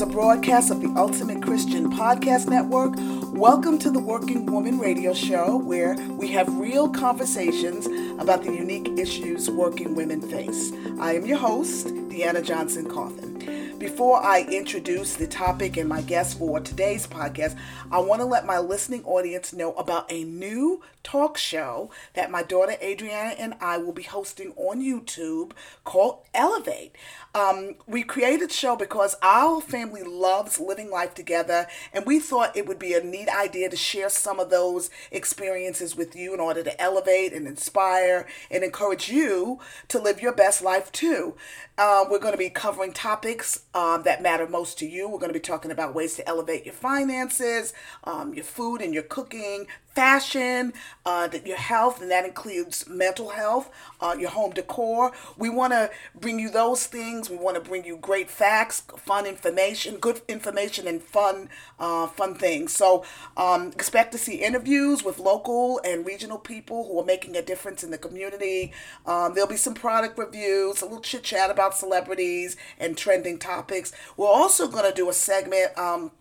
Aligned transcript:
a 0.00 0.06
broadcast 0.06 0.70
of 0.70 0.80
the 0.80 0.88
Ultimate 0.96 1.42
Christian 1.42 1.92
Podcast 1.92 2.48
Network. 2.48 2.94
Welcome 3.34 3.78
to 3.80 3.90
the 3.90 3.98
Working 3.98 4.46
Woman 4.46 4.78
Radio 4.78 5.12
Show, 5.12 5.58
where 5.58 5.94
we 6.12 6.28
have 6.28 6.48
real 6.56 6.88
conversations 6.88 7.86
about 8.18 8.42
the 8.42 8.50
unique 8.50 8.88
issues 8.98 9.50
working 9.50 9.94
women 9.94 10.22
face. 10.22 10.72
I 10.98 11.16
am 11.16 11.26
your 11.26 11.36
host, 11.36 11.88
Deanna 11.88 12.42
Johnson 12.42 12.88
Coffin. 12.88 13.59
Before 13.80 14.22
I 14.22 14.42
introduce 14.42 15.14
the 15.14 15.26
topic 15.26 15.78
and 15.78 15.88
my 15.88 16.02
guest 16.02 16.36
for 16.36 16.60
today's 16.60 17.06
podcast, 17.06 17.56
I 17.90 17.98
want 17.98 18.20
to 18.20 18.26
let 18.26 18.44
my 18.44 18.58
listening 18.58 19.02
audience 19.04 19.54
know 19.54 19.72
about 19.72 20.12
a 20.12 20.22
new 20.22 20.82
talk 21.02 21.38
show 21.38 21.90
that 22.12 22.30
my 22.30 22.42
daughter 22.42 22.74
Adriana 22.82 23.30
and 23.38 23.54
I 23.58 23.78
will 23.78 23.94
be 23.94 24.02
hosting 24.02 24.52
on 24.56 24.82
YouTube 24.82 25.52
called 25.84 26.18
Elevate. 26.34 26.94
Um, 27.34 27.76
we 27.86 28.02
created 28.02 28.50
the 28.50 28.52
show 28.52 28.76
because 28.76 29.16
our 29.22 29.62
family 29.62 30.02
loves 30.02 30.60
living 30.60 30.90
life 30.90 31.14
together, 31.14 31.66
and 31.94 32.04
we 32.04 32.20
thought 32.20 32.56
it 32.56 32.66
would 32.66 32.78
be 32.78 32.92
a 32.92 33.02
neat 33.02 33.30
idea 33.30 33.70
to 33.70 33.76
share 33.76 34.10
some 34.10 34.38
of 34.38 34.50
those 34.50 34.90
experiences 35.10 35.96
with 35.96 36.14
you 36.14 36.34
in 36.34 36.40
order 36.40 36.62
to 36.62 36.80
elevate 36.80 37.32
and 37.32 37.46
inspire 37.46 38.26
and 38.50 38.62
encourage 38.62 39.08
you 39.08 39.58
to 39.88 39.98
live 39.98 40.20
your 40.20 40.32
best 40.32 40.60
life 40.62 40.92
too. 40.92 41.34
Uh, 41.78 42.04
we're 42.10 42.18
going 42.18 42.34
to 42.34 42.38
be 42.38 42.50
covering 42.50 42.92
topics 42.92 43.62
um, 43.74 44.02
that 44.02 44.22
matter 44.22 44.46
most 44.48 44.78
to 44.78 44.86
you. 44.86 45.08
We're 45.08 45.18
going 45.18 45.32
to 45.32 45.38
be 45.38 45.40
talking 45.40 45.70
about 45.70 45.94
ways 45.94 46.16
to 46.16 46.28
elevate 46.28 46.64
your 46.64 46.74
finances, 46.74 47.72
um, 48.04 48.34
your 48.34 48.44
food 48.44 48.80
and 48.80 48.92
your 48.92 49.02
cooking, 49.02 49.66
fashion, 50.00 50.72
uh, 51.04 51.28
your 51.44 51.58
health, 51.58 52.00
and 52.00 52.10
that 52.10 52.24
includes 52.24 52.88
mental 52.88 53.28
health, 53.28 53.68
uh, 54.00 54.16
your 54.18 54.30
home 54.30 54.50
decor. 54.50 55.12
We 55.36 55.50
want 55.50 55.74
to 55.74 55.90
bring 56.18 56.38
you 56.38 56.48
those 56.48 56.86
things. 56.86 57.28
We 57.28 57.36
want 57.36 57.56
to 57.56 57.60
bring 57.60 57.84
you 57.84 57.98
great 57.98 58.30
facts, 58.30 58.80
fun 58.96 59.26
information, 59.26 59.98
good 59.98 60.22
information, 60.26 60.86
and 60.86 61.02
fun, 61.02 61.50
uh, 61.78 62.06
fun 62.06 62.34
things. 62.34 62.72
So 62.72 63.04
um, 63.36 63.72
expect 63.72 64.12
to 64.12 64.18
see 64.18 64.36
interviews 64.36 65.04
with 65.04 65.18
local 65.18 65.82
and 65.84 66.06
regional 66.06 66.38
people 66.38 66.88
who 66.88 66.98
are 66.98 67.04
making 67.04 67.36
a 67.36 67.42
difference 67.42 67.84
in 67.84 67.90
the 67.90 67.98
community. 67.98 68.72
Um, 69.04 69.34
there'll 69.34 69.50
be 69.50 69.58
some 69.58 69.74
product 69.74 70.16
reviews, 70.16 70.80
a 70.80 70.86
little 70.86 71.02
chit 71.02 71.24
chat 71.24 71.50
about 71.50 71.76
celebrities 71.76 72.56
and 72.78 72.96
trending 72.96 73.38
topics. 73.38 73.92
We're 74.16 74.28
also 74.28 74.66
going 74.66 74.90
to 74.90 74.96
do 74.96 75.10
a 75.10 75.12
segment. 75.12 75.76
Um, 75.76 76.12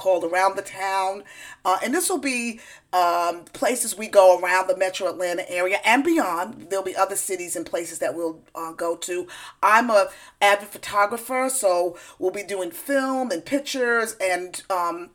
called 0.00 0.24
Around 0.24 0.56
the 0.56 0.62
Town. 0.62 1.24
Uh, 1.62 1.76
and 1.84 1.92
this 1.92 2.08
will 2.08 2.16
be 2.16 2.58
um, 2.90 3.44
places 3.52 3.98
we 3.98 4.08
go 4.08 4.40
around 4.40 4.66
the 4.66 4.76
metro 4.76 5.10
Atlanta 5.10 5.48
area 5.50 5.76
and 5.84 6.02
beyond. 6.02 6.68
There'll 6.70 6.84
be 6.84 6.96
other 6.96 7.16
cities 7.16 7.54
and 7.54 7.66
places 7.66 7.98
that 7.98 8.14
we'll 8.14 8.40
uh, 8.54 8.72
go 8.72 8.96
to. 8.96 9.28
I'm 9.62 9.90
a 9.90 10.08
avid 10.40 10.68
photographer, 10.68 11.50
so 11.52 11.98
we'll 12.18 12.30
be 12.30 12.42
doing 12.42 12.70
film 12.70 13.30
and 13.30 13.44
pictures 13.44 14.16
and 14.18 14.62
um, 14.70 15.10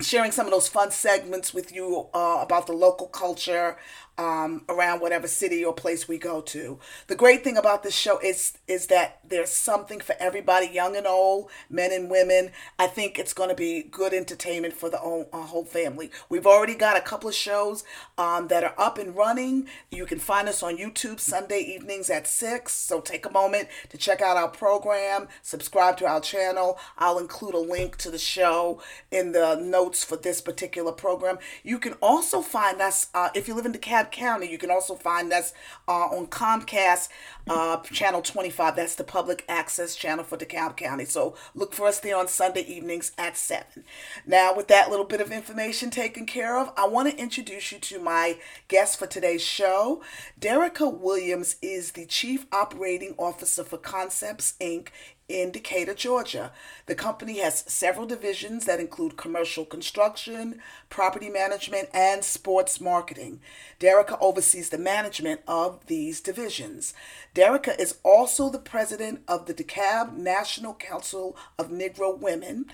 sharing 0.00 0.30
some 0.30 0.46
of 0.46 0.52
those 0.52 0.68
fun 0.68 0.92
segments 0.92 1.52
with 1.52 1.74
you 1.74 2.06
uh, 2.14 2.38
about 2.40 2.68
the 2.68 2.72
local 2.72 3.08
culture 3.08 3.76
um, 4.18 4.64
around 4.68 5.00
whatever 5.00 5.28
city 5.28 5.64
or 5.64 5.72
place 5.72 6.08
we 6.08 6.18
go 6.18 6.40
to. 6.40 6.78
The 7.06 7.14
great 7.14 7.44
thing 7.44 7.56
about 7.56 7.82
this 7.82 7.94
show 7.94 8.18
is 8.18 8.58
is 8.66 8.88
that 8.88 9.20
there's 9.26 9.52
something 9.52 10.00
for 10.00 10.14
everybody, 10.18 10.66
young 10.66 10.96
and 10.96 11.06
old, 11.06 11.50
men 11.70 11.92
and 11.92 12.10
women. 12.10 12.50
I 12.78 12.88
think 12.88 13.18
it's 13.18 13.32
going 13.32 13.48
to 13.48 13.54
be 13.54 13.82
good 13.82 14.12
entertainment 14.12 14.74
for 14.74 14.90
the 14.90 14.98
whole, 14.98 15.28
whole 15.32 15.64
family. 15.64 16.10
We've 16.28 16.46
already 16.46 16.74
got 16.74 16.96
a 16.96 17.00
couple 17.00 17.28
of 17.28 17.34
shows 17.34 17.84
um, 18.16 18.48
that 18.48 18.64
are 18.64 18.74
up 18.76 18.98
and 18.98 19.14
running. 19.14 19.68
You 19.90 20.04
can 20.04 20.18
find 20.18 20.48
us 20.48 20.62
on 20.62 20.76
YouTube 20.76 21.20
Sunday 21.20 21.60
evenings 21.60 22.10
at 22.10 22.26
six. 22.26 22.74
So 22.74 23.00
take 23.00 23.24
a 23.24 23.30
moment 23.30 23.68
to 23.90 23.96
check 23.96 24.20
out 24.20 24.36
our 24.36 24.48
program, 24.48 25.28
subscribe 25.42 25.96
to 25.98 26.06
our 26.06 26.20
channel. 26.20 26.78
I'll 26.98 27.18
include 27.18 27.54
a 27.54 27.58
link 27.58 27.96
to 27.98 28.10
the 28.10 28.18
show 28.18 28.82
in 29.10 29.32
the 29.32 29.54
notes 29.54 30.02
for 30.02 30.16
this 30.16 30.40
particular 30.40 30.92
program. 30.92 31.38
You 31.62 31.78
can 31.78 31.94
also 32.02 32.42
find 32.42 32.80
us 32.80 33.08
uh, 33.14 33.28
if 33.34 33.46
you 33.46 33.54
live 33.54 33.66
in 33.66 33.72
the 33.72 33.78
DeKalb 33.78 34.07
County. 34.12 34.50
You 34.50 34.58
can 34.58 34.70
also 34.70 34.94
find 34.94 35.32
us 35.32 35.52
uh, 35.86 36.06
on 36.06 36.26
Comcast 36.26 37.08
uh, 37.48 37.78
channel 37.78 38.22
25. 38.22 38.76
That's 38.76 38.94
the 38.94 39.04
public 39.04 39.44
access 39.48 39.94
channel 39.94 40.24
for 40.24 40.36
DeKalb 40.36 40.76
County. 40.76 41.04
So 41.04 41.34
look 41.54 41.74
for 41.74 41.86
us 41.86 42.00
there 42.00 42.16
on 42.16 42.28
Sunday 42.28 42.62
evenings 42.62 43.12
at 43.18 43.36
7. 43.36 43.84
Now, 44.26 44.54
with 44.54 44.68
that 44.68 44.90
little 44.90 45.06
bit 45.06 45.20
of 45.20 45.32
information 45.32 45.90
taken 45.90 46.26
care 46.26 46.58
of, 46.58 46.72
I 46.76 46.86
want 46.86 47.10
to 47.10 47.18
introduce 47.18 47.72
you 47.72 47.78
to 47.78 47.98
my 47.98 48.38
guest 48.68 48.98
for 48.98 49.06
today's 49.06 49.42
show. 49.42 50.02
Derrica 50.40 50.92
Williams 50.92 51.56
is 51.62 51.92
the 51.92 52.06
Chief 52.06 52.46
Operating 52.52 53.14
Officer 53.18 53.64
for 53.64 53.78
Concepts 53.78 54.54
Inc 54.60 54.88
in 55.28 55.50
Decatur, 55.50 55.94
Georgia. 55.94 56.52
The 56.86 56.94
company 56.94 57.38
has 57.40 57.64
several 57.68 58.06
divisions 58.06 58.64
that 58.64 58.80
include 58.80 59.18
commercial 59.18 59.66
construction, 59.66 60.60
property 60.88 61.28
management, 61.28 61.90
and 61.92 62.24
sports 62.24 62.80
marketing. 62.80 63.40
Derrica 63.78 64.16
oversees 64.22 64.70
the 64.70 64.78
management 64.78 65.42
of 65.46 65.86
these 65.86 66.22
divisions. 66.22 66.94
Derrica 67.34 67.78
is 67.78 67.98
also 68.02 68.48
the 68.48 68.58
president 68.58 69.20
of 69.28 69.44
the 69.44 69.54
DeKalb 69.54 70.16
National 70.16 70.72
Council 70.74 71.36
of 71.58 71.68
Negro 71.68 72.18
Women, 72.18 72.64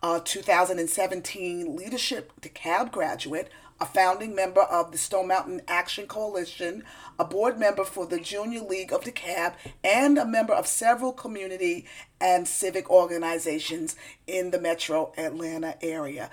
a 0.00 0.20
2017 0.24 1.74
Leadership 1.74 2.32
DeKalb 2.40 2.92
graduate, 2.92 3.50
a 3.84 3.86
founding 3.86 4.34
member 4.34 4.62
of 4.62 4.92
the 4.92 4.96
Stone 4.96 5.28
Mountain 5.28 5.60
Action 5.68 6.06
Coalition, 6.06 6.84
a 7.18 7.24
board 7.24 7.58
member 7.58 7.84
for 7.84 8.06
the 8.06 8.18
Junior 8.18 8.62
League 8.62 8.94
of 8.94 9.02
DeKalb, 9.02 9.52
and 9.84 10.16
a 10.16 10.24
member 10.24 10.54
of 10.54 10.66
several 10.66 11.12
community 11.12 11.84
and 12.18 12.48
civic 12.48 12.88
organizations 12.88 13.94
in 14.26 14.52
the 14.52 14.58
metro 14.58 15.12
Atlanta 15.18 15.76
area. 15.82 16.30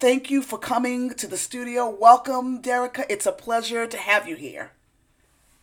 Thank 0.00 0.30
you 0.30 0.40
for 0.40 0.58
coming 0.58 1.12
to 1.16 1.26
the 1.26 1.36
studio. 1.36 1.86
Welcome, 1.90 2.62
Derrica. 2.62 3.04
It's 3.10 3.26
a 3.26 3.32
pleasure 3.32 3.86
to 3.86 3.98
have 3.98 4.26
you 4.26 4.36
here. 4.36 4.70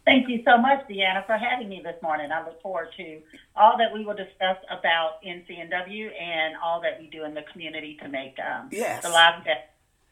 Thank 0.05 0.29
you 0.29 0.43
so 0.45 0.57
much, 0.57 0.88
Deanna, 0.88 1.25
for 1.25 1.38
having 1.38 1.69
me 1.69 1.81
this 1.83 1.99
morning. 2.03 2.31
I 2.31 2.45
look 2.45 2.61
forward 2.61 2.89
to 2.97 3.22
all 3.55 3.75
that 3.79 3.91
we 3.91 4.05
will 4.05 4.16
discuss 4.16 4.57
about 4.69 5.23
NCNW 5.25 6.11
and 6.22 6.55
all 6.63 6.79
that 6.81 6.99
we 6.99 7.07
do 7.07 7.23
in 7.23 7.33
the 7.33 7.43
community 7.51 7.97
to 8.03 8.07
make 8.07 8.38
um, 8.38 8.69
yes. 8.72 9.01
the 9.01 9.09
lives 9.09 9.43
better 9.43 9.61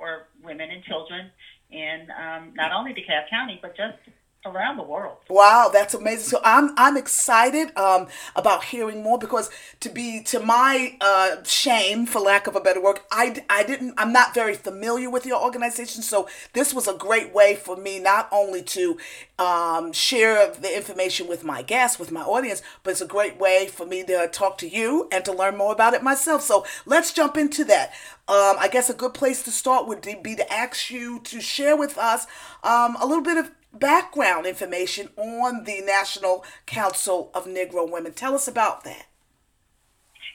for 0.02 0.26
women 0.44 0.72
and 0.72 0.84
children 0.84 1.30
in 1.70 2.08
um, 2.18 2.54
not 2.56 2.74
only 2.74 2.92
DeKalb 2.92 3.30
County, 3.30 3.60
but 3.62 3.78
just 3.78 3.98
around 4.46 4.78
the 4.78 4.84
world. 4.84 5.18
Wow, 5.30 5.70
that's 5.72 5.94
amazing. 5.94 6.30
So 6.30 6.42
I'm 6.44 6.74
I'm 6.78 6.98
excited 6.98 7.76
um, 7.78 8.08
about 8.36 8.66
hearing 8.66 9.04
more 9.04 9.20
because 9.20 9.50
to 9.82 9.90
be 9.90 10.24
to 10.24 10.40
my 10.40 10.98
uh, 11.00 11.44
shame, 11.44 12.06
for 12.06 12.20
lack 12.20 12.48
of 12.48 12.56
a 12.56 12.60
better 12.60 12.82
word, 12.82 13.00
I, 13.12 13.44
I 13.50 13.64
didn't 13.64 13.94
I'm 13.98 14.12
not 14.12 14.34
very 14.34 14.56
familiar 14.56 15.10
with 15.10 15.26
your 15.26 15.42
organization. 15.42 16.02
So 16.02 16.28
this 16.54 16.74
was 16.74 16.88
a 16.88 16.94
great 16.94 17.34
way 17.34 17.56
for 17.56 17.76
me 17.76 18.00
not 18.00 18.28
only 18.32 18.64
to 18.64 18.98
um, 19.38 19.94
share 19.94 20.52
the 20.52 20.76
information 20.76 21.28
with 21.28 21.44
my 21.44 21.62
guests, 21.62 22.00
with 22.00 22.12
my 22.12 22.22
audience, 22.22 22.62
but 22.84 22.92
it's 22.92 23.02
a 23.02 23.08
great 23.08 23.40
way 23.40 23.68
for 23.68 23.86
me 23.86 24.04
to 24.04 24.28
talk 24.32 24.58
to 24.60 24.68
you 24.68 25.08
and 25.12 25.24
to 25.26 25.32
learn 25.32 25.58
more 25.58 25.74
about 25.74 25.94
it 25.94 26.02
myself. 26.04 26.42
So 26.42 26.66
let's 26.86 27.14
jump 27.14 27.38
into 27.38 27.64
that. 27.66 27.92
Um, 28.28 28.56
I 28.60 28.70
guess 28.72 28.90
a 28.90 28.94
good 28.94 29.14
place 29.14 29.44
to 29.44 29.52
start 29.52 29.88
would 29.88 30.02
be 30.24 30.36
to 30.36 30.54
ask 30.54 30.90
you 30.90 31.20
to 31.26 31.42
share 31.42 31.76
with 31.76 31.98
us 31.98 32.28
um, 32.64 32.96
a 33.02 33.06
little 33.06 33.24
bit 33.24 33.38
of 33.38 33.52
background 33.74 34.46
information 34.46 35.10
on 35.18 35.64
the 35.64 35.82
National 35.82 36.44
Council 36.66 37.32
of 37.34 37.46
Negro 37.46 37.90
Women. 37.90 38.14
Tell 38.14 38.36
us 38.36 38.48
about 38.48 38.84
that. 38.84 39.08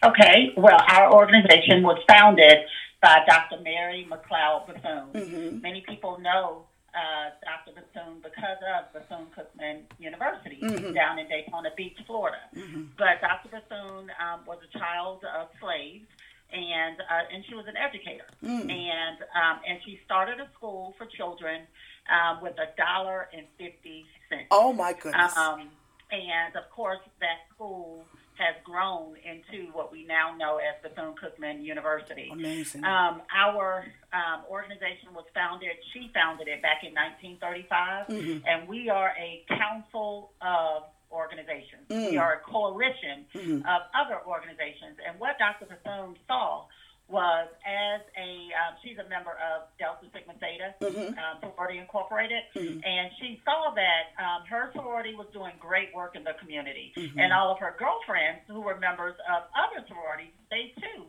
Okay, 0.05 0.53
well, 0.57 0.81
our 0.89 1.13
organization 1.13 1.83
was 1.83 1.99
founded 2.09 2.59
by 3.03 3.21
Dr. 3.27 3.63
Mary 3.63 4.07
McLeod 4.11 4.67
Bethune. 4.67 5.09
Mm-hmm. 5.13 5.61
Many 5.61 5.83
people 5.89 6.19
know 6.21 6.65
uh, 6.95 7.31
Dr. 7.45 7.81
Bethune 7.81 8.21
because 8.23 8.59
of 8.65 8.93
Bethune 8.93 9.27
Cookman 9.37 9.83
University 9.99 10.59
mm-hmm. 10.63 10.93
down 10.93 11.19
in 11.19 11.29
Daytona 11.29 11.71
Beach, 11.77 11.97
Florida. 12.07 12.39
Mm-hmm. 12.55 12.83
But 12.97 13.21
Dr. 13.21 13.49
Bethune 13.49 14.11
um, 14.21 14.41
was 14.47 14.59
a 14.65 14.79
child 14.79 15.25
of 15.25 15.49
slaves. 15.61 16.07
And 16.53 17.01
uh, 17.01 17.35
and 17.35 17.45
she 17.49 17.55
was 17.55 17.67
an 17.67 17.77
educator, 17.77 18.25
mm. 18.43 18.71
and 18.71 19.19
um, 19.35 19.61
and 19.69 19.81
she 19.85 19.99
started 20.05 20.39
a 20.39 20.49
school 20.57 20.95
for 20.97 21.07
children 21.07 21.63
um, 22.09 22.41
with 22.41 22.55
a 22.55 22.71
dollar 22.79 23.29
and 23.37 23.47
fifty 23.59 24.07
cents. 24.31 24.47
Oh 24.53 24.73
my 24.73 24.93
goodness! 24.93 25.37
Um, 25.37 25.69
and 26.13 26.55
of 26.55 26.71
course, 26.71 27.01
that 27.21 27.51
school 27.53 28.07
has 28.37 28.55
grown 28.65 29.17
into 29.25 29.73
what 29.73 29.91
we 29.91 30.05
now 30.05 30.35
know 30.37 30.59
as 30.59 30.77
Bethune 30.83 31.15
Cookman 31.15 31.65
University. 31.65 32.29
Amazing. 32.31 32.85
Um, 32.85 33.23
our 33.35 33.87
um, 34.13 34.43
organization 34.51 35.15
was 35.15 35.25
founded, 35.35 35.71
she 35.93 36.11
founded 36.13 36.49
it 36.49 36.61
back 36.61 36.85
in 36.85 36.93
1935, 36.93 38.07
mm-hmm. 38.09 38.47
and 38.47 38.69
we 38.69 38.91
are 38.91 39.13
a 39.19 39.43
council 39.49 40.33
of 40.43 40.85
organizations. 41.17 41.89
Mm. 41.89 42.11
We 42.13 42.17
are 42.21 42.35
a 42.37 42.43
coalition 42.45 43.25
mm-hmm. 43.33 43.65
of 43.65 43.81
other 43.97 44.21
organizations. 44.29 45.01
And 45.01 45.19
what 45.19 45.41
Dr. 45.41 45.65
Bethune 45.65 46.21
saw 46.29 46.69
was 47.09 47.49
as 47.63 48.03
a 48.19 48.51
um, 48.59 48.75
she's 48.83 48.99
a 48.99 49.09
member 49.09 49.31
of 49.39 49.71
Delta 49.79 50.11
Sigma 50.11 50.35
Theta 50.43 50.75
mm-hmm. 50.83 51.15
um, 51.15 51.39
sorority 51.39 51.79
incorporated 51.79 52.43
mm-hmm. 52.51 52.83
and 52.83 53.15
she 53.23 53.39
saw 53.47 53.71
that 53.79 54.11
um, 54.19 54.43
her 54.51 54.75
sorority 54.75 55.15
was 55.15 55.31
doing 55.31 55.55
great 55.63 55.95
work 55.95 56.19
in 56.19 56.27
the 56.27 56.35
community 56.43 56.91
mm-hmm. 56.99 57.15
and 57.15 57.33
all 57.33 57.55
of 57.55 57.63
her 57.63 57.79
girlfriends 57.79 58.43
who 58.51 58.59
were 58.59 58.75
members 58.83 59.15
of 59.31 59.47
other 59.55 59.87
sororities 59.87 60.35
they 60.51 60.75
too 60.83 61.07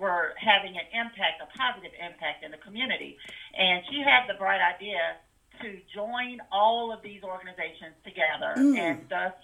were 0.00 0.32
having 0.40 0.72
an 0.74 0.88
impact, 0.96 1.44
a 1.44 1.48
positive 1.56 1.92
impact 2.00 2.42
in 2.42 2.50
the 2.50 2.56
community. 2.56 3.18
And 3.52 3.84
she 3.92 4.00
had 4.00 4.24
the 4.26 4.34
bright 4.40 4.64
idea 4.64 5.20
to 5.60 5.76
join 5.94 6.40
all 6.50 6.90
of 6.90 7.02
these 7.02 7.22
organizations 7.22 7.92
together 8.02 8.56
mm. 8.56 8.78
and 8.80 9.04
thus 9.10 9.36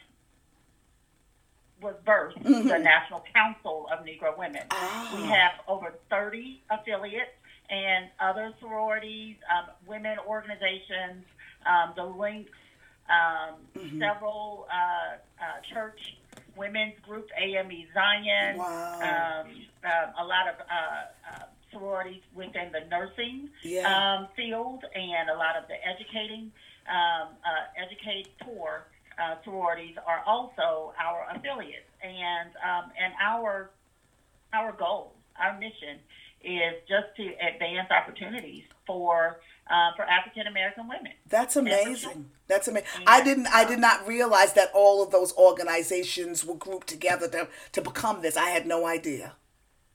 was 1.81 1.95
birthed 2.07 2.43
mm-hmm. 2.43 2.69
the 2.69 2.79
National 2.79 3.23
Council 3.35 3.89
of 3.93 4.05
Negro 4.05 4.37
Women. 4.39 4.63
Oh. 4.71 5.13
We 5.17 5.29
have 5.29 5.53
over 5.69 5.95
30 6.11 6.63
affiliates 6.71 7.31
and 7.69 8.07
other 8.21 8.53
sororities, 8.61 9.37
um, 9.51 9.71
women 9.87 10.17
organizations, 10.27 11.25
um, 11.67 11.93
the 11.97 12.05
links, 12.05 12.51
um, 13.09 13.57
mm-hmm. 13.77 14.01
several 14.01 14.67
uh, 14.73 15.17
uh, 15.43 15.75
church 15.75 16.17
women's 16.57 16.99
group, 17.01 17.29
AME 17.39 17.87
Zion, 17.93 18.57
wow. 18.57 19.45
Um, 19.45 19.51
uh, 19.85 20.23
a 20.23 20.25
lot 20.25 20.49
of 20.49 20.55
uh, 20.61 21.35
uh, 21.35 21.45
sororities 21.73 22.23
within 22.35 22.73
the 22.73 22.89
nursing 22.91 23.51
yeah. 23.63 23.87
Um, 23.87 24.29
field, 24.35 24.85
and 24.95 25.29
a 25.29 25.35
lot 25.35 25.57
of 25.57 25.69
the 25.69 25.75
educating, 25.87 26.51
um, 26.89 27.29
uh, 27.45 27.83
educate 27.85 28.29
tour 28.45 28.87
uh, 29.19 29.37
sororities 29.45 29.97
are 30.07 30.23
also 30.27 30.93
our 30.99 31.27
affiliates, 31.35 31.89
and 32.03 32.51
um, 32.57 32.91
and 33.01 33.13
our 33.23 33.71
our 34.53 34.73
goal, 34.73 35.13
our 35.39 35.59
mission 35.59 35.99
is 36.43 36.75
just 36.89 37.15
to 37.17 37.33
advance 37.47 37.91
opportunities 37.91 38.65
for 38.87 39.41
uh, 39.71 39.91
for 39.97 40.03
African 40.03 40.47
American 40.47 40.89
women. 40.89 41.13
That's 41.29 41.57
amazing. 41.57 42.31
That's 42.47 42.69
amazing. 42.69 42.89
I 43.07 43.23
didn't 43.23 43.49
I 43.49 43.65
did 43.65 43.81
not 43.81 44.07
realize 44.07 44.53
that 44.53 44.71
all 44.75 45.03
of 45.03 45.11
those 45.11 45.35
organizations 45.37 46.45
were 46.45 46.55
grouped 46.55 46.87
together 46.87 47.29
to 47.29 47.49
to 47.73 47.83
become 47.83 48.23
this. 48.23 48.37
I 48.37 48.51
had 48.51 48.67
no 48.67 48.87
idea. 48.87 49.35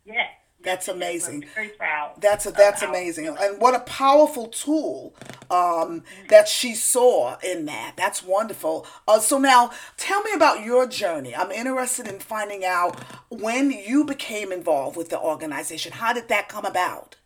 Yes. 0.06 0.29
That's 0.63 0.88
amazing. 0.88 1.46
very 1.56 1.69
proud. 1.69 2.16
That's 2.19 2.46
a, 2.46 2.52
that's 2.52 2.81
amazing, 2.81 3.28
and 3.28 3.60
what 3.60 3.75
a 3.75 3.80
powerful 3.80 4.48
tool 4.48 5.16
um, 5.50 6.04
that 6.30 6.48
she 6.48 6.75
saw 6.75 7.38
in 7.40 7.66
that. 7.66 7.94
That's 7.98 8.24
wonderful. 8.24 8.86
Uh, 9.08 9.19
so 9.19 9.38
now, 9.38 9.72
tell 9.98 10.22
me 10.24 10.31
about 10.34 10.63
your 10.63 10.88
journey. 10.88 11.36
I'm 11.36 11.52
interested 11.52 12.08
in 12.08 12.19
finding 12.19 12.63
out 12.63 13.00
when 13.30 13.72
you 13.72 14.06
became 14.06 14.52
involved 14.52 14.98
with 14.98 15.10
the 15.10 15.19
organization. 15.19 15.94
How 15.94 16.13
did 16.13 16.28
that 16.30 16.50
come 16.50 16.66
about? 16.66 17.18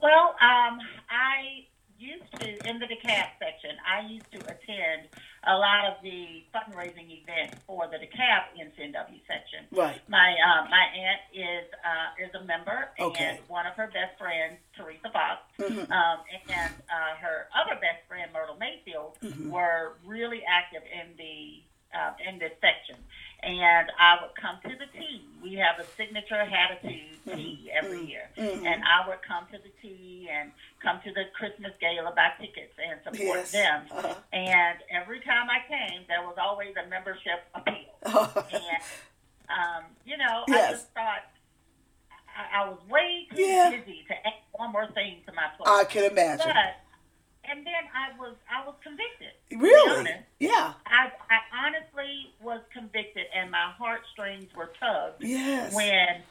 Well, 0.00 0.36
um, 0.40 0.78
I 1.10 1.66
used 1.98 2.32
to 2.40 2.68
in 2.68 2.78
the 2.78 2.86
DeKalb 2.86 3.28
section. 3.38 3.70
I 3.86 4.06
used 4.08 4.30
to 4.32 4.38
attend 4.38 5.08
a 5.46 5.56
lot 5.56 5.86
of 5.86 6.02
the 6.02 6.42
fundraising 6.54 7.10
events 7.22 7.56
for 7.66 7.86
the 7.86 7.96
DeKalb 7.96 8.58
NCNW 8.58 9.20
section. 9.26 9.66
Right. 9.70 10.00
My 10.08 10.34
uh, 10.34 10.68
my 10.68 10.84
aunt 10.96 11.20
is 11.32 11.66
uh, 11.84 12.24
is 12.24 12.34
a 12.34 12.44
member, 12.44 12.90
okay. 12.98 13.24
and 13.24 13.38
one 13.48 13.66
of 13.66 13.74
her 13.74 13.86
best 13.86 14.18
friends, 14.18 14.58
Teresa 14.76 15.10
Fox, 15.12 15.42
mm-hmm. 15.58 15.90
um, 15.92 16.18
and 16.48 16.72
uh, 16.90 17.16
her 17.20 17.46
other 17.54 17.74
best 17.80 18.06
friend, 18.08 18.30
Myrtle 18.32 18.56
Mayfield, 18.58 19.16
mm-hmm. 19.22 19.50
were 19.50 19.94
really 20.04 20.42
active 20.48 20.82
in 20.82 21.16
the 21.16 21.62
uh, 21.94 22.12
in 22.28 22.38
this 22.38 22.52
section 22.60 22.96
and 23.42 23.88
I 23.98 24.18
would 24.20 24.34
come 24.34 24.58
to 24.64 24.76
the 24.76 24.86
tea. 24.98 25.24
We 25.42 25.54
have 25.54 25.78
a 25.78 25.86
signature 25.96 26.34
Hatitude 26.34 27.22
mm-hmm. 27.26 27.36
tea 27.36 27.70
every 27.72 27.98
mm-hmm. 27.98 28.06
year, 28.06 28.30
mm-hmm. 28.36 28.66
and 28.66 28.82
I 28.82 29.08
would 29.08 29.22
come 29.22 29.44
to 29.52 29.58
the 29.58 29.70
tea 29.80 30.28
and 30.30 30.50
come 30.82 31.00
to 31.04 31.12
the 31.12 31.24
Christmas 31.38 31.72
gala, 31.80 32.12
buy 32.14 32.32
tickets, 32.40 32.74
and 32.82 32.98
support 33.04 33.38
yes. 33.38 33.52
them. 33.52 33.82
Uh-huh. 33.90 34.14
And 34.32 34.78
every 34.90 35.20
time 35.20 35.46
I 35.50 35.60
came, 35.68 36.02
there 36.08 36.22
was 36.22 36.36
always 36.40 36.74
a 36.74 36.88
membership 36.88 37.46
appeal, 37.54 37.94
and 38.04 38.82
um, 39.48 39.84
you 40.04 40.16
know, 40.16 40.44
yes. 40.48 40.68
I 40.68 40.72
just 40.72 40.92
thought. 40.94 41.24
I, 42.28 42.62
I 42.62 42.68
was 42.68 42.78
way 42.88 43.26
too 43.34 43.42
yeah. 43.42 43.70
busy 43.70 44.04
to 44.06 44.14
add 44.14 44.34
one 44.52 44.70
more 44.70 44.86
thing 44.92 45.22
to 45.26 45.32
my 45.32 45.48
plate. 45.56 45.66
I 45.66 45.84
can 45.84 46.04
imagine. 46.10 46.46
But 46.46 46.87
and 47.50 47.66
then 47.66 47.84
I 47.94 48.18
was 48.18 48.34
I 48.50 48.66
was 48.66 48.74
convicted. 48.82 49.34
Really? 49.52 50.10
Yeah. 50.38 50.72
I 50.86 51.10
I 51.30 51.66
honestly 51.66 52.32
was 52.40 52.60
convicted, 52.72 53.26
and 53.34 53.50
my 53.50 53.72
heartstrings 53.76 54.48
were 54.54 54.70
tugged. 54.80 55.22
Yes. 55.22 55.74
When 55.74 56.22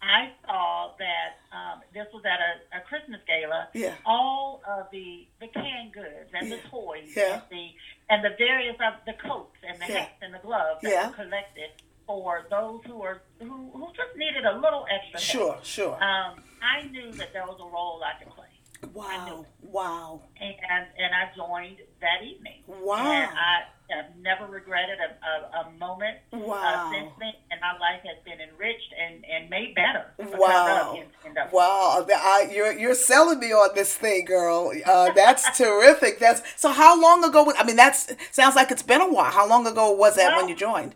I 0.00 0.30
saw 0.46 0.92
that 0.98 1.42
um, 1.56 1.80
this 1.92 2.06
was 2.12 2.22
at 2.24 2.38
a, 2.38 2.78
a 2.78 2.80
Christmas 2.82 3.20
gala. 3.26 3.68
Yeah. 3.74 3.94
All 4.06 4.62
of 4.68 4.86
the 4.92 5.26
the 5.40 5.48
canned 5.48 5.92
goods 5.92 6.30
and 6.32 6.48
yeah. 6.48 6.56
the 6.56 6.68
toys 6.68 7.10
yeah. 7.16 7.32
and 7.34 7.42
the 7.50 7.66
and 8.10 8.24
the 8.24 8.34
various 8.38 8.76
of 8.76 8.94
the 9.06 9.14
coats 9.26 9.56
and 9.66 9.78
the 9.80 9.84
hats 9.84 10.18
and 10.22 10.32
the 10.32 10.38
gloves 10.38 10.80
that 10.82 10.90
yeah. 10.90 11.08
were 11.08 11.14
collected 11.14 11.70
for 12.06 12.46
those 12.50 12.80
who 12.86 12.98
were 12.98 13.20
who, 13.40 13.70
who 13.72 13.86
just 13.88 14.16
needed 14.16 14.44
a 14.44 14.56
little 14.56 14.86
extra 14.90 15.20
Sure, 15.20 15.52
help. 15.52 15.64
sure. 15.64 15.94
Um, 16.02 16.42
I 16.62 16.86
knew 16.90 17.12
that 17.12 17.32
there 17.32 17.44
was 17.44 17.58
a 17.60 17.68
role 17.68 18.00
I 18.02 18.22
could 18.22 18.32
play. 18.34 18.46
Wow. 18.92 19.46
Wow. 19.62 20.22
And 20.40 20.54
and 20.98 21.14
I 21.14 21.30
joined 21.36 21.78
that 22.00 22.22
evening. 22.24 22.62
Wow. 22.66 23.12
And 23.12 23.30
I 23.30 23.62
have 23.90 24.16
never 24.20 24.46
regretted 24.46 24.98
a, 24.98 25.56
a, 25.56 25.62
a 25.62 25.70
moment 25.78 26.18
uh, 26.32 26.38
wow. 26.38 26.88
uh, 26.88 26.92
since 26.92 27.10
then, 27.18 27.32
and 27.50 27.60
my 27.60 27.72
life 27.72 28.02
has 28.04 28.22
been 28.24 28.38
enriched 28.40 28.92
and, 29.00 29.24
and 29.24 29.48
made 29.48 29.74
better. 29.74 30.12
Wow. 30.38 30.98
Wow. 31.52 32.06
I, 32.08 32.50
you're 32.52 32.72
you're 32.72 32.94
selling 32.94 33.40
me 33.40 33.52
on 33.52 33.74
this 33.74 33.94
thing, 33.96 34.24
girl. 34.24 34.72
Uh, 34.84 35.12
that's 35.12 35.56
terrific. 35.58 36.18
That's 36.18 36.42
so. 36.56 36.70
How 36.70 37.00
long 37.00 37.24
ago? 37.24 37.52
I 37.56 37.64
mean, 37.64 37.76
that's 37.76 38.12
sounds 38.30 38.56
like 38.56 38.70
it's 38.70 38.82
been 38.82 39.00
a 39.00 39.10
while. 39.10 39.30
How 39.30 39.48
long 39.48 39.66
ago 39.66 39.90
was 39.92 40.16
that 40.16 40.32
well, 40.32 40.40
when 40.40 40.48
you 40.48 40.56
joined? 40.56 40.94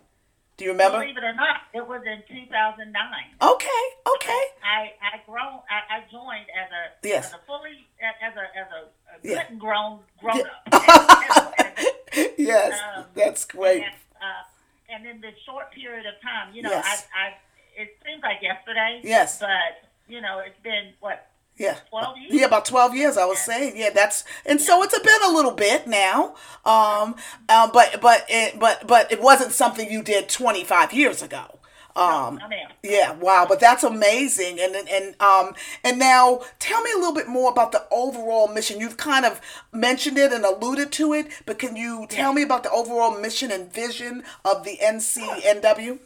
Do 0.57 0.65
you 0.65 0.71
remember? 0.71 0.99
Believe 0.99 1.17
it 1.17 1.23
or 1.23 1.33
not, 1.33 1.61
it 1.73 1.87
was 1.87 2.01
in 2.05 2.21
2009. 2.27 2.93
Okay, 3.41 3.83
okay. 4.15 4.43
I 4.63 4.93
I 5.01 5.21
grown 5.25 5.59
I, 5.69 5.97
I 5.97 6.11
joined 6.11 6.45
as 6.53 6.69
a 6.69 7.07
yes. 7.07 7.27
as 7.27 7.33
a 7.33 7.39
fully 7.47 7.87
as 8.01 8.33
a 8.37 8.59
as 8.59 8.67
a, 8.69 9.15
a 9.15 9.21
good 9.21 9.47
yeah. 9.49 9.57
grown 9.57 9.99
grown 10.19 10.41
up. 10.41 11.55
yes, 12.37 12.79
um, 12.95 13.05
that's 13.15 13.45
great. 13.45 13.83
And, 13.83 13.93
uh, 14.21 14.93
and 14.93 15.07
in 15.07 15.21
this 15.21 15.33
short 15.45 15.71
period 15.71 16.05
of 16.05 16.21
time, 16.21 16.53
you 16.53 16.61
know, 16.61 16.69
yes. 16.69 17.07
I, 17.15 17.29
I 17.29 17.33
it 17.75 17.97
seems 18.05 18.21
like 18.21 18.41
yesterday. 18.41 19.01
Yes. 19.03 19.39
But 19.39 19.89
you 20.07 20.21
know, 20.21 20.39
it's 20.45 20.59
been 20.61 20.93
what 20.99 21.29
yeah. 21.57 21.77
12 21.89 22.17
years? 22.17 22.33
Yeah, 22.33 22.45
about 22.45 22.65
12 22.65 22.95
years 22.95 23.17
I 23.17 23.25
was 23.25 23.39
saying. 23.39 23.73
Yeah, 23.75 23.91
that's 23.91 24.23
and 24.45 24.59
so 24.59 24.83
it's 24.83 24.97
been 24.97 25.21
a 25.25 25.31
little 25.31 25.51
bit 25.51 25.87
now. 25.87 26.35
Um, 26.65 27.15
um 27.49 27.69
but 27.73 27.99
but 28.01 28.25
it 28.29 28.59
but 28.59 28.87
but 28.87 29.11
it 29.11 29.21
wasn't 29.21 29.51
something 29.51 29.89
you 29.91 30.01
did 30.01 30.29
25 30.29 30.93
years 30.93 31.21
ago. 31.21 31.59
Um, 31.95 32.37
no, 32.37 32.47
yeah, 32.81 33.11
wow, 33.13 33.45
but 33.47 33.59
that's 33.59 33.83
amazing. 33.83 34.59
And 34.59 34.75
and 34.75 35.21
um 35.21 35.53
and 35.83 35.99
now 35.99 36.41
tell 36.57 36.81
me 36.81 36.89
a 36.91 36.97
little 36.97 37.13
bit 37.13 37.27
more 37.27 37.51
about 37.51 37.71
the 37.71 37.85
overall 37.91 38.47
mission. 38.47 38.79
You've 38.79 38.97
kind 38.97 39.25
of 39.25 39.39
mentioned 39.71 40.17
it 40.17 40.33
and 40.33 40.43
alluded 40.43 40.91
to 40.93 41.13
it, 41.13 41.27
but 41.45 41.59
can 41.59 41.75
you 41.75 42.07
tell 42.09 42.31
yeah. 42.31 42.35
me 42.35 42.41
about 42.41 42.63
the 42.63 42.71
overall 42.71 43.19
mission 43.19 43.51
and 43.51 43.71
vision 43.71 44.23
of 44.43 44.63
the 44.63 44.79
NCNW? 44.83 45.99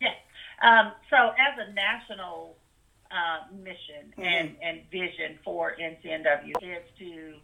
Yes. 0.00 0.14
Um, 0.62 0.92
so 1.10 1.16
as 1.16 1.58
a 1.58 1.72
national 1.72 2.54
uh, 3.12 3.54
mission 3.62 4.12
mm-hmm. 4.12 4.22
and, 4.22 4.56
and 4.62 4.80
vision 4.90 5.38
for 5.44 5.74
NCNW 5.80 6.52
is 6.62 6.82
to, 6.98 7.34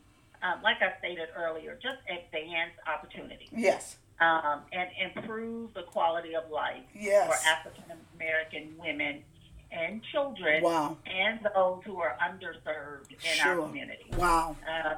um, 0.42 0.62
like 0.62 0.76
I 0.80 0.98
stated 0.98 1.28
earlier, 1.36 1.78
just 1.82 1.98
advance 2.08 2.72
opportunity. 2.86 3.48
Yes. 3.54 3.96
Um, 4.20 4.62
and 4.72 4.88
improve 5.14 5.74
the 5.74 5.82
quality 5.82 6.34
of 6.34 6.50
life 6.50 6.82
yes. 6.92 7.28
for 7.28 7.48
African 7.48 7.84
American 8.16 8.74
women 8.76 9.22
and 9.70 10.02
children 10.10 10.62
wow. 10.62 10.96
and 11.06 11.38
those 11.54 11.82
who 11.84 12.00
are 12.00 12.16
underserved 12.20 13.10
in 13.10 13.18
sure. 13.20 13.60
our 13.60 13.66
community. 13.68 14.06
Wow. 14.16 14.56
Uh, 14.66 14.96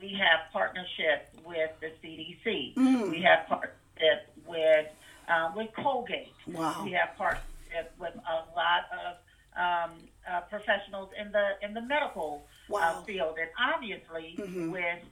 we 0.00 0.08
have 0.20 0.52
partnerships 0.52 1.30
with 1.46 1.70
the 1.80 1.92
CDC. 2.02 2.74
Mm. 2.74 3.10
We 3.10 3.22
have 3.22 3.46
partnerships 3.48 4.28
with 4.46 4.86
uh, 5.28 5.52
with 5.56 5.68
Colgate. 5.74 6.34
Wow. 6.46 6.82
We 6.84 6.92
have 6.92 7.16
partnerships 7.16 7.98
with 7.98 8.14
a 8.14 8.56
lot 8.56 8.84
of 8.92 9.16
um, 9.58 9.90
uh, 10.30 10.40
professionals 10.48 11.10
in 11.20 11.32
the 11.32 11.58
in 11.62 11.74
the 11.74 11.82
medical 11.82 12.42
uh, 12.70 12.72
wow. 12.72 12.80
uh, 12.80 13.02
field, 13.02 13.36
and 13.40 13.50
obviously 13.58 14.36
mm-hmm. 14.38 14.70
with 14.70 15.02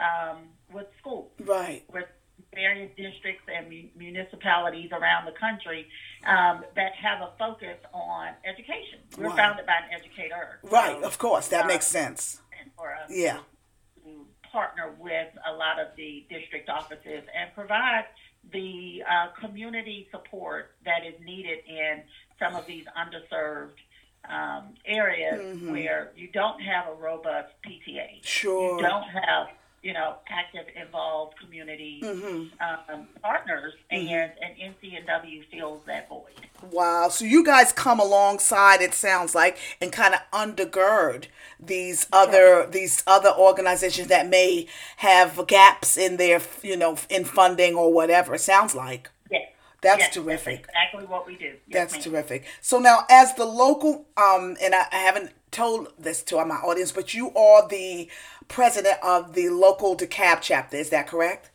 um, 0.00 0.38
with 0.72 0.86
schools, 0.98 1.30
right, 1.40 1.82
with 1.92 2.06
various 2.54 2.90
districts 2.96 3.44
and 3.52 3.68
municipalities 3.96 4.90
around 4.92 5.26
the 5.26 5.38
country 5.38 5.86
um, 6.26 6.64
that 6.74 6.92
have 6.94 7.20
a 7.20 7.30
focus 7.38 7.76
on 7.92 8.28
education. 8.44 9.00
We're 9.18 9.28
wow. 9.28 9.36
founded 9.36 9.66
by 9.66 9.74
an 9.84 10.00
educator, 10.00 10.60
right? 10.62 10.98
So, 11.00 11.06
of 11.06 11.18
course, 11.18 11.48
that 11.48 11.64
uh, 11.64 11.68
makes 11.68 11.86
sense. 11.86 12.40
For 12.76 12.94
us 12.94 13.10
yeah. 13.10 13.38
To 14.04 14.26
partner 14.52 14.94
with 14.98 15.28
a 15.48 15.52
lot 15.52 15.78
of 15.78 15.88
the 15.96 16.26
district 16.28 16.68
offices 16.68 17.24
and 17.34 17.54
provide 17.54 18.04
the 18.52 19.02
uh, 19.08 19.28
community 19.40 20.08
support 20.10 20.72
that 20.84 21.06
is 21.06 21.14
needed 21.24 21.58
in 21.68 22.02
some 22.38 22.54
of 22.54 22.66
these 22.66 22.84
underserved 22.96 23.78
um, 24.30 24.74
areas 24.84 25.40
mm-hmm. 25.40 25.72
where 25.72 26.12
you 26.16 26.28
don't 26.32 26.60
have 26.60 26.86
a 26.88 26.94
robust 26.94 27.52
PTA. 27.64 28.24
Sure. 28.24 28.76
You 28.76 28.82
don't 28.82 29.04
have 29.04 29.48
you 29.86 29.92
know, 29.92 30.16
active, 30.28 30.64
involved 30.74 31.38
community 31.38 32.00
mm-hmm. 32.02 32.46
um, 32.60 33.06
partners, 33.22 33.72
mm-hmm. 33.92 34.08
and 34.08 34.32
and 34.42 34.74
NCNW 34.74 35.44
fills 35.48 35.80
that 35.86 36.08
void. 36.08 36.32
Wow! 36.72 37.08
So 37.08 37.24
you 37.24 37.44
guys 37.44 37.70
come 37.70 38.00
alongside. 38.00 38.80
It 38.80 38.94
sounds 38.94 39.36
like 39.36 39.58
and 39.80 39.92
kind 39.92 40.14
of 40.14 40.20
undergird 40.32 41.26
these 41.60 42.08
other 42.12 42.66
these 42.68 43.04
other 43.06 43.30
organizations 43.30 44.08
that 44.08 44.28
may 44.28 44.66
have 44.96 45.46
gaps 45.46 45.96
in 45.96 46.16
their 46.16 46.42
you 46.64 46.76
know 46.76 46.98
in 47.08 47.24
funding 47.24 47.76
or 47.76 47.92
whatever. 47.92 48.34
It 48.34 48.40
sounds 48.40 48.74
like. 48.74 49.10
That's 49.86 50.00
yes, 50.00 50.14
terrific. 50.14 50.66
That's 50.66 50.76
exactly 50.90 51.06
what 51.06 51.28
we 51.28 51.36
do. 51.36 51.54
Yes, 51.68 51.92
that's 51.92 51.92
ma'am. 51.92 52.14
terrific. 52.14 52.44
So 52.60 52.80
now, 52.80 53.04
as 53.08 53.34
the 53.34 53.44
local, 53.44 54.06
um, 54.16 54.56
and 54.60 54.74
I, 54.74 54.86
I 54.90 54.96
haven't 54.96 55.30
told 55.52 55.92
this 55.96 56.24
to 56.24 56.44
my 56.44 56.56
audience, 56.56 56.90
but 56.90 57.14
you 57.14 57.32
are 57.34 57.68
the 57.68 58.08
president 58.48 58.98
of 59.04 59.34
the 59.34 59.48
local 59.50 59.96
DeKalb 59.96 60.40
chapter. 60.40 60.76
Is 60.76 60.90
that 60.90 61.06
correct? 61.06 61.50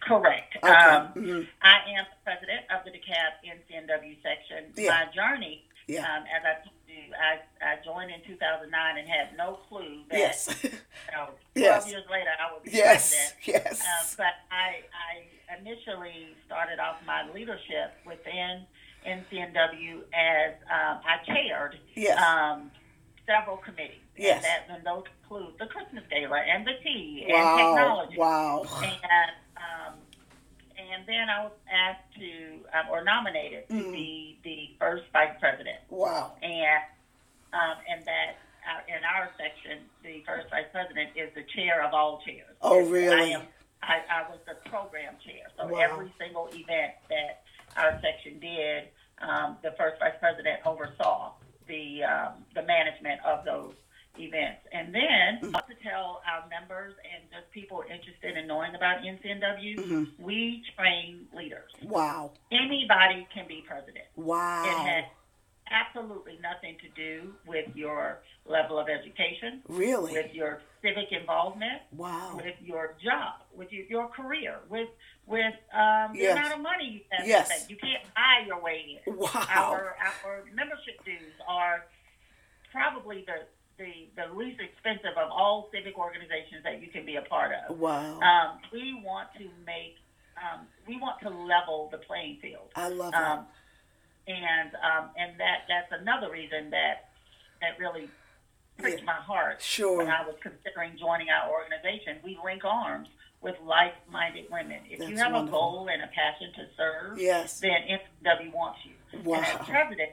Correct. 0.00 0.56
Okay. 0.62 0.72
Um, 0.72 1.08
mm-hmm. 1.08 1.42
I 1.60 1.78
am 1.98 2.06
the 2.06 2.22
president 2.22 2.66
of 2.70 2.84
the 2.84 2.92
DeKalb 2.92 3.42
NCNW 3.42 4.16
section. 4.22 4.72
Yeah. 4.76 4.90
My 4.90 5.12
journey, 5.12 5.64
yeah. 5.88 6.02
um, 6.02 6.22
as 6.30 6.44
I 6.44 6.54
told 6.62 6.76
you, 6.86 7.12
I, 7.18 7.40
I 7.66 7.84
joined 7.84 8.12
in 8.12 8.20
2009 8.24 8.98
and 8.98 9.08
had 9.08 9.36
no 9.36 9.58
clue 9.68 10.02
that 10.08 10.18
yes. 10.18 10.54
you 10.62 10.70
know, 11.10 11.30
12 11.56 11.56
yes. 11.56 11.90
years 11.90 12.04
later 12.08 12.30
I 12.38 12.54
would 12.54 12.62
be 12.62 12.70
yes. 12.70 13.34
president. 13.44 13.64
Yes. 13.66 13.80
Um, 13.80 14.06
but 14.16 14.34
I, 14.52 14.86
I 14.94 15.26
initially 15.58 16.34
started 16.46 16.78
off 16.78 16.96
my 17.06 17.28
leadership 17.32 17.94
within 18.06 18.66
NCNW 19.06 20.02
as 20.12 20.54
um, 20.70 21.00
I 21.04 21.24
chaired 21.26 21.78
yes. 21.94 22.20
um, 22.20 22.70
several 23.26 23.56
committees. 23.56 23.96
Yes. 24.16 24.44
And, 24.44 24.44
that, 24.44 24.76
and 24.76 24.86
those 24.86 25.04
include 25.22 25.54
the 25.58 25.66
Christmas 25.66 26.04
Gala 26.10 26.38
and 26.38 26.66
the 26.66 26.74
tea 26.82 27.26
wow. 27.28 27.36
and 27.36 27.76
technology. 27.76 28.18
Wow. 28.18 28.66
And, 28.82 29.32
um, 29.56 29.94
and 30.76 31.06
then 31.06 31.28
I 31.30 31.44
was 31.44 31.52
asked 31.72 32.14
to, 32.18 32.78
um, 32.78 32.90
or 32.90 33.04
nominated 33.04 33.68
to 33.68 33.74
mm. 33.74 33.92
be 33.92 34.38
the 34.44 34.70
first 34.78 35.04
vice 35.12 35.34
president. 35.40 35.78
Wow. 35.88 36.32
And, 36.42 36.82
um, 37.52 37.76
and 37.88 38.04
that 38.04 38.36
uh, 38.68 38.80
in 38.88 39.02
our 39.04 39.30
section, 39.38 39.84
the 40.04 40.22
first 40.26 40.50
vice 40.50 40.68
president 40.72 41.10
is 41.16 41.30
the 41.34 41.44
chair 41.54 41.82
of 41.82 41.94
all 41.94 42.20
chairs. 42.24 42.56
Oh, 42.60 42.80
really? 42.86 43.36
I, 43.82 44.02
I, 44.10 44.30
was 44.30 44.38
the 44.46 44.68
program 44.68 45.14
chair. 45.24 45.48
So 45.58 45.66
wow. 45.66 45.78
every 45.80 46.12
single 46.18 46.48
event 46.48 46.94
that 47.08 47.42
our 47.76 48.00
section 48.02 48.38
did, 48.38 48.88
um, 49.20 49.56
the 49.62 49.72
first 49.78 49.98
vice 50.00 50.14
president 50.20 50.60
oversaw 50.66 51.32
the 51.70 52.02
um, 52.04 52.32
the 52.54 52.62
management 52.62 53.20
of 53.24 53.44
those 53.44 53.74
events. 54.18 54.60
And 54.72 54.94
then 54.94 55.38
mm-hmm. 55.40 55.52
to 55.52 55.74
tell 55.82 56.20
our 56.26 56.48
members 56.50 56.94
and 57.14 57.22
just 57.30 57.50
people 57.52 57.82
interested 57.82 58.36
in 58.36 58.46
knowing 58.46 58.74
about 58.74 59.02
NCNW, 59.02 59.76
mm-hmm. 59.78 60.04
we 60.22 60.62
train 60.76 61.26
leaders. 61.34 61.70
Wow. 61.82 62.32
Anybody 62.50 63.26
can 63.32 63.46
be 63.46 63.64
president. 63.66 64.04
Wow. 64.16 64.64
It 64.64 64.88
has 64.88 65.04
absolutely 65.70 66.38
nothing 66.42 66.76
to 66.82 66.88
do 66.94 67.32
with 67.46 67.66
your 67.74 68.20
level 68.46 68.78
of 68.78 68.88
education. 68.88 69.62
Really? 69.68 70.12
With 70.12 70.34
your 70.34 70.60
civic 70.82 71.12
involvement. 71.12 71.82
Wow. 71.96 72.36
With 72.36 72.56
your 72.62 72.96
job, 73.02 73.34
with 73.54 73.72
your, 73.72 73.84
your 73.86 74.08
career, 74.08 74.56
with 74.68 74.88
with 75.26 75.54
um, 75.72 76.12
the 76.12 76.20
yes. 76.20 76.36
amount 76.36 76.54
of 76.54 76.60
money 76.60 76.88
you 76.90 77.00
have 77.10 77.26
yes. 77.26 77.66
You 77.68 77.76
can't 77.76 78.02
buy 78.14 78.46
your 78.46 78.60
way 78.60 79.00
in. 79.06 79.16
Wow. 79.16 79.46
Our, 79.48 79.96
our 80.24 80.44
membership 80.52 81.04
dues 81.04 81.34
are 81.46 81.84
probably 82.72 83.24
the, 83.26 83.46
the, 83.78 84.08
the 84.16 84.34
least 84.34 84.60
expensive 84.60 85.16
of 85.16 85.30
all 85.30 85.68
civic 85.72 85.96
organizations 85.96 86.64
that 86.64 86.80
you 86.80 86.88
can 86.88 87.06
be 87.06 87.16
a 87.16 87.22
part 87.22 87.52
of. 87.52 87.78
Wow. 87.78 88.18
Um, 88.20 88.58
we 88.72 89.00
want 89.04 89.28
to 89.38 89.44
make, 89.64 89.96
um, 90.36 90.66
we 90.88 90.98
want 90.98 91.20
to 91.20 91.28
level 91.28 91.88
the 91.92 91.98
playing 91.98 92.38
field. 92.42 92.70
I 92.74 92.88
love 92.88 93.14
um, 93.14 93.46
And, 94.26 94.70
um, 94.76 95.10
and 95.16 95.38
that, 95.40 95.66
that's 95.68 96.00
another 96.00 96.30
reason 96.30 96.70
that, 96.70 97.10
that 97.60 97.78
really 97.78 98.08
pricked 98.78 99.00
yeah. 99.00 99.04
my 99.04 99.14
heart. 99.14 99.60
Sure. 99.62 99.98
When 99.98 100.08
I 100.08 100.24
was 100.26 100.36
considering 100.42 100.96
joining 100.98 101.28
our 101.30 101.50
organization, 101.50 102.18
we 102.24 102.38
link 102.44 102.64
arms 102.64 103.08
with 103.40 103.56
like-minded 103.64 104.46
women. 104.50 104.80
If 104.88 104.98
That's 104.98 105.10
you 105.10 105.16
have 105.16 105.32
wonderful. 105.32 105.58
a 105.58 105.60
goal 105.60 105.88
and 105.90 106.02
a 106.02 106.08
passion 106.08 106.52
to 106.56 106.66
serve, 106.76 107.18
yes. 107.18 107.60
then 107.60 107.78
NCW 107.88 108.52
wants 108.52 108.80
you. 108.84 109.20
Wow. 109.24 109.36
And 109.36 109.46
as 109.46 109.66
president, 109.66 110.10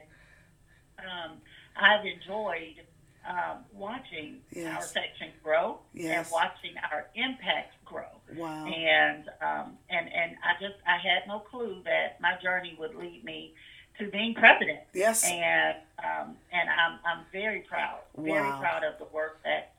um, 0.98 1.32
I've 1.76 2.04
enjoyed 2.04 2.82
um, 3.28 3.64
watching 3.74 4.38
yes. 4.50 4.76
our 4.76 4.82
section 4.82 5.28
grow 5.42 5.78
yes. 5.92 6.26
and 6.26 6.32
watching 6.32 6.74
our 6.90 7.06
impact 7.14 7.74
grow. 7.84 8.04
Wow. 8.34 8.66
And 8.66 9.24
um, 9.42 9.78
and 9.90 10.08
and 10.12 10.36
I 10.42 10.60
just 10.60 10.76
I 10.86 10.96
had 10.96 11.28
no 11.28 11.40
clue 11.40 11.82
that 11.84 12.20
my 12.20 12.34
journey 12.42 12.76
would 12.78 12.94
lead 12.94 13.24
me 13.24 13.54
to 13.98 14.10
being 14.10 14.34
president. 14.34 14.80
Yes. 14.94 15.24
And 15.24 15.76
um, 15.98 16.36
and 16.52 16.68
I'm 16.68 16.98
I'm 17.04 17.24
very 17.32 17.60
proud, 17.60 18.00
very 18.16 18.48
wow. 18.48 18.60
proud 18.60 18.84
of 18.84 18.98
the 18.98 19.06
work 19.12 19.40
that 19.44 19.72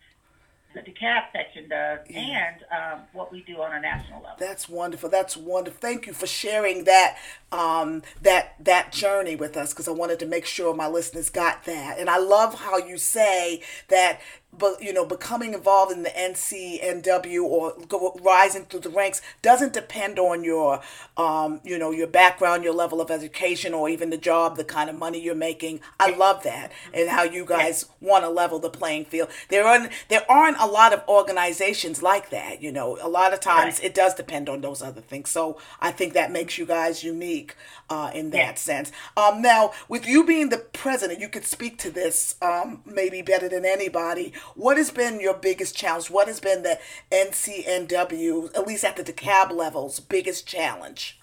the 0.73 0.81
DeKalb 0.81 1.23
section 1.33 1.67
does 1.67 1.99
yeah. 2.09 2.19
and 2.19 2.63
um, 2.71 3.05
what 3.13 3.31
we 3.31 3.41
do 3.41 3.59
on 3.59 3.73
a 3.73 3.79
national 3.79 4.21
level. 4.21 4.35
That's 4.37 4.69
wonderful. 4.69 5.09
That's 5.09 5.35
wonderful. 5.35 5.79
Thank 5.79 6.05
you 6.05 6.13
for 6.13 6.27
sharing 6.27 6.83
that 6.83 7.17
um, 7.51 8.03
that 8.21 8.55
that 8.63 8.91
journey 8.91 9.35
with 9.35 9.57
us 9.57 9.73
because 9.73 9.87
I 9.87 9.91
wanted 9.91 10.19
to 10.19 10.25
make 10.25 10.45
sure 10.45 10.75
my 10.75 10.87
listeners 10.87 11.29
got 11.29 11.63
that. 11.65 11.97
And 11.97 12.09
I 12.09 12.17
love 12.17 12.55
how 12.61 12.77
you 12.77 12.97
say 12.97 13.63
that 13.87 14.19
but 14.57 14.81
you 14.81 14.91
know 14.91 15.05
becoming 15.05 15.53
involved 15.53 15.91
in 15.91 16.03
the 16.03 16.09
NCNW 16.09 17.43
or 17.43 17.73
go, 17.87 18.19
rising 18.21 18.65
through 18.65 18.81
the 18.81 18.89
ranks 18.89 19.21
doesn't 19.41 19.73
depend 19.73 20.17
on 20.17 20.43
your 20.43 20.81
um, 21.17 21.61
you 21.63 21.77
know 21.77 21.91
your 21.91 22.07
background 22.07 22.63
your 22.63 22.73
level 22.73 22.99
of 22.99 23.11
education 23.11 23.73
or 23.73 23.89
even 23.89 24.09
the 24.09 24.17
job 24.17 24.57
the 24.57 24.63
kind 24.63 24.89
of 24.89 24.97
money 24.97 25.19
you're 25.19 25.35
making. 25.35 25.79
I 25.99 26.11
love 26.11 26.43
that 26.43 26.71
and 26.93 27.09
how 27.09 27.23
you 27.23 27.45
guys 27.45 27.85
want 28.01 28.23
to 28.23 28.29
level 28.29 28.59
the 28.59 28.69
playing 28.69 29.05
field. 29.05 29.29
There 29.49 29.65
aren't 29.65 29.91
there 30.09 30.29
aren't 30.29 30.57
a 30.59 30.65
lot 30.65 30.93
of 30.93 31.03
organizations 31.07 32.01
like 32.01 32.29
that 32.31 32.61
you 32.61 32.71
know. 32.71 32.97
A 33.01 33.09
lot 33.09 33.33
of 33.33 33.39
times 33.39 33.79
right. 33.79 33.85
it 33.85 33.93
does 33.93 34.15
depend 34.15 34.49
on 34.49 34.61
those 34.61 34.81
other 34.81 35.01
things. 35.01 35.29
So 35.29 35.59
I 35.79 35.91
think 35.91 36.13
that 36.13 36.31
makes 36.31 36.57
you 36.57 36.65
guys 36.65 37.03
unique 37.03 37.55
uh, 37.89 38.11
in 38.13 38.31
that 38.31 38.37
yeah. 38.37 38.53
sense. 38.55 38.91
Um, 39.15 39.41
now 39.41 39.71
with 39.87 40.07
you 40.07 40.25
being 40.25 40.49
the 40.49 40.57
president 40.57 41.19
you 41.19 41.29
could 41.29 41.45
speak 41.45 41.77
to 41.79 41.91
this 41.91 42.35
um, 42.41 42.81
maybe 42.85 43.21
better 43.21 43.47
than 43.47 43.65
anybody 43.65 44.33
what 44.55 44.77
has 44.77 44.91
been 44.91 45.19
your 45.19 45.33
biggest 45.33 45.75
challenge? 45.75 46.09
What 46.09 46.27
has 46.27 46.39
been 46.39 46.63
the 46.63 46.79
NCNW, 47.11 48.55
at 48.55 48.67
least 48.67 48.83
at 48.83 48.95
the 48.95 49.03
DeKalb 49.03 49.51
levels, 49.51 49.99
biggest 49.99 50.47
challenge? 50.47 51.19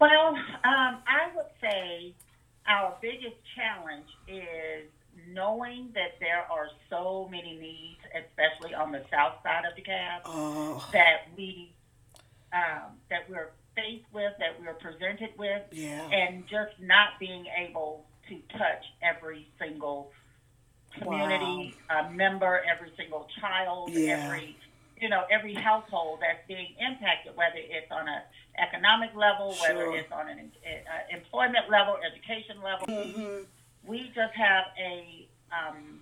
Well, 0.00 0.34
um, 0.64 0.98
I 1.06 1.30
would 1.34 1.46
say 1.60 2.14
our 2.66 2.96
biggest 3.00 3.36
challenge 3.54 4.08
is 4.26 4.88
knowing 5.28 5.90
that 5.94 6.18
there 6.20 6.44
are 6.50 6.68
so 6.90 7.28
many 7.30 7.56
needs, 7.56 8.00
especially 8.14 8.74
on 8.74 8.92
the 8.92 9.02
south 9.10 9.34
side 9.42 9.64
of 9.64 9.76
DeKalb, 9.76 10.20
oh. 10.24 10.88
that 10.92 11.28
we 11.36 11.72
um, 12.52 12.92
that 13.10 13.30
we're 13.30 13.50
faced 13.74 14.04
with, 14.12 14.32
that 14.38 14.60
we're 14.60 14.74
presented 14.74 15.30
with, 15.38 15.62
yeah. 15.70 16.06
and 16.10 16.46
just 16.46 16.72
not 16.80 17.18
being 17.18 17.46
able 17.56 18.04
to 18.28 18.38
touch 18.58 18.84
every 19.02 19.48
single 19.58 20.10
community 20.98 21.74
wow. 21.90 22.06
uh, 22.06 22.10
member, 22.10 22.62
every 22.70 22.92
single 22.96 23.26
child, 23.40 23.90
yeah. 23.90 24.24
every 24.24 24.56
you 25.00 25.08
know 25.08 25.22
every 25.30 25.54
household 25.54 26.20
that's 26.20 26.46
being 26.46 26.74
impacted, 26.78 27.36
whether 27.36 27.56
it's 27.58 27.90
on 27.90 28.08
an 28.08 28.22
economic 28.58 29.10
level, 29.14 29.52
sure. 29.52 29.74
whether 29.74 29.96
it's 29.96 30.12
on 30.12 30.28
an 30.28 30.50
uh, 30.66 31.16
employment 31.16 31.70
level, 31.70 31.96
education 32.04 32.56
level. 32.62 32.86
Mm-hmm. 32.86 33.42
We 33.84 34.12
just 34.14 34.34
have 34.34 34.64
a 34.78 35.26
um, 35.50 36.00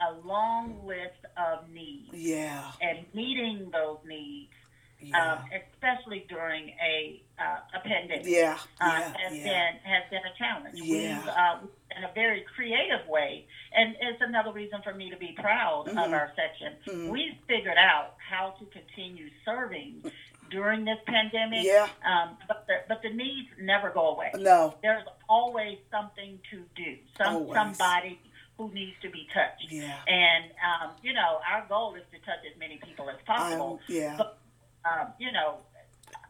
a 0.00 0.26
long 0.26 0.86
list 0.86 1.24
of 1.36 1.68
needs. 1.70 2.12
Yeah. 2.12 2.70
And 2.80 3.06
meeting 3.14 3.70
those 3.72 3.98
needs, 4.06 4.52
yeah. 5.00 5.32
um, 5.32 5.38
especially 5.52 6.26
during 6.28 6.70
a 6.82 7.22
uh, 7.38 7.78
a 7.78 7.80
pandemic, 7.80 8.26
yeah. 8.26 8.58
Uh, 8.80 8.86
yeah. 8.86 9.16
has 9.18 9.36
yeah. 9.36 9.44
been 9.44 9.92
has 9.92 10.02
been 10.10 10.22
a 10.24 10.38
challenge. 10.38 10.78
Yeah. 10.80 11.18
We've, 11.18 11.28
uh, 11.28 11.58
in 11.96 12.04
a 12.04 12.12
very 12.14 12.44
creative 12.54 13.06
way. 13.08 13.46
And 13.74 13.96
it's 14.00 14.20
another 14.20 14.52
reason 14.52 14.80
for 14.82 14.94
me 14.94 15.10
to 15.10 15.16
be 15.16 15.34
proud 15.38 15.86
mm-hmm. 15.86 15.98
of 15.98 16.12
our 16.12 16.32
section. 16.36 16.74
Mm-hmm. 16.86 17.10
We've 17.10 17.34
figured 17.46 17.78
out 17.78 18.14
how 18.18 18.54
to 18.58 18.64
continue 18.66 19.30
serving 19.44 20.10
during 20.50 20.84
this 20.84 20.98
pandemic. 21.06 21.64
Yeah. 21.64 21.88
Um, 22.04 22.36
but 22.46 22.66
the 22.66 22.74
but 22.88 23.02
the 23.02 23.10
needs 23.10 23.48
never 23.60 23.90
go 23.90 24.14
away. 24.14 24.30
No. 24.36 24.74
There's 24.82 25.04
always 25.28 25.78
something 25.90 26.38
to 26.50 26.62
do. 26.76 26.96
Some 27.16 27.34
always. 27.34 27.54
somebody 27.54 28.20
who 28.58 28.72
needs 28.72 28.96
to 29.02 29.10
be 29.10 29.26
touched. 29.34 29.70
Yeah. 29.70 29.96
And 30.06 30.44
um, 30.64 30.90
you 31.02 31.12
know, 31.12 31.40
our 31.50 31.66
goal 31.68 31.94
is 31.94 32.02
to 32.12 32.18
touch 32.18 32.44
as 32.50 32.58
many 32.58 32.78
people 32.84 33.08
as 33.10 33.16
possible. 33.26 33.80
Um, 33.88 33.94
yeah. 33.94 34.14
But 34.16 34.38
um, 34.86 35.08
you 35.18 35.32
know, 35.32 35.56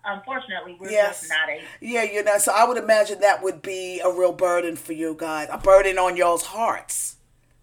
unfortunately, 0.05 0.77
we're 0.81 0.91
yes. 0.91 1.21
just 1.21 1.31
not 1.31 1.49
able. 1.49 1.65
Yeah, 1.81 2.03
you 2.03 2.23
know, 2.23 2.39
so 2.39 2.53
I 2.55 2.65
would 2.65 2.79
imagine 2.79 3.21
that 3.21 3.43
would 3.43 3.63
be 3.63 4.01
a 4.01 4.11
real 4.11 4.33
burden 4.33 4.77
for 4.77 4.93
you 4.93 5.15
guys, 5.19 5.49
a 5.51 5.59
burden 5.59 5.99
on 5.99 6.17
y'all's 6.17 6.47
hearts. 6.47 7.16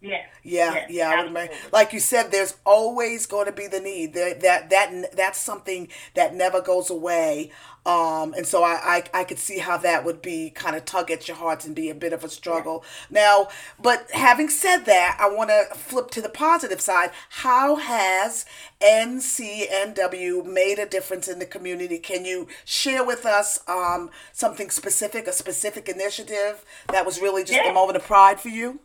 Yeah. 0.03 0.25
Yeah, 0.43 0.73
Yes, 0.73 0.91
yeah. 0.91 1.09
I 1.09 1.15
would 1.21 1.27
imagine. 1.27 1.51
absolutely. 1.53 1.69
Like 1.79 1.93
you 1.93 1.99
said, 2.01 2.29
there's 2.31 2.57
always 2.65 3.25
going 3.25 3.45
to 3.45 3.53
be 3.53 3.67
the 3.67 3.79
need. 3.79 4.13
There, 4.13 4.33
that 4.33 4.69
that 4.69 5.15
that's 5.15 5.39
something 5.39 5.87
that 6.13 6.35
never 6.35 6.61
goes 6.61 6.89
away. 6.89 7.51
Um, 7.85 8.33
and 8.33 8.45
so 8.45 8.63
I, 8.63 9.03
I 9.13 9.21
I 9.21 9.23
could 9.23 9.39
see 9.39 9.59
how 9.59 9.77
that 9.77 10.03
would 10.03 10.21
be 10.21 10.49
kind 10.49 10.75
of 10.75 10.83
tug 10.83 11.09
at 11.09 11.27
your 11.29 11.37
hearts 11.37 11.65
and 11.65 11.73
be 11.75 11.89
a 11.89 11.95
bit 11.95 12.11
of 12.11 12.23
a 12.25 12.29
struggle. 12.29 12.83
Now, 13.09 13.47
but 13.81 14.11
having 14.11 14.49
said 14.49 14.79
that, 14.85 15.17
I 15.21 15.33
want 15.33 15.49
to 15.49 15.73
flip 15.75 16.11
to 16.11 16.21
the 16.21 16.29
positive 16.29 16.81
side. 16.81 17.11
How 17.29 17.77
has 17.77 18.45
NCNW 18.81 20.45
made 20.45 20.79
a 20.79 20.85
difference 20.85 21.27
in 21.29 21.39
the 21.39 21.45
community? 21.45 21.97
Can 21.97 22.25
you 22.25 22.47
share 22.65 23.03
with 23.05 23.25
us 23.25 23.59
um, 23.69 24.09
something 24.33 24.69
specific, 24.69 25.27
a 25.27 25.33
specific 25.33 25.87
initiative 25.87 26.65
that 26.91 27.05
was 27.05 27.21
really 27.21 27.43
just 27.43 27.59
a 27.65 27.73
moment 27.73 27.95
of 27.97 28.03
pride 28.03 28.39
for 28.39 28.49
you? 28.49 28.79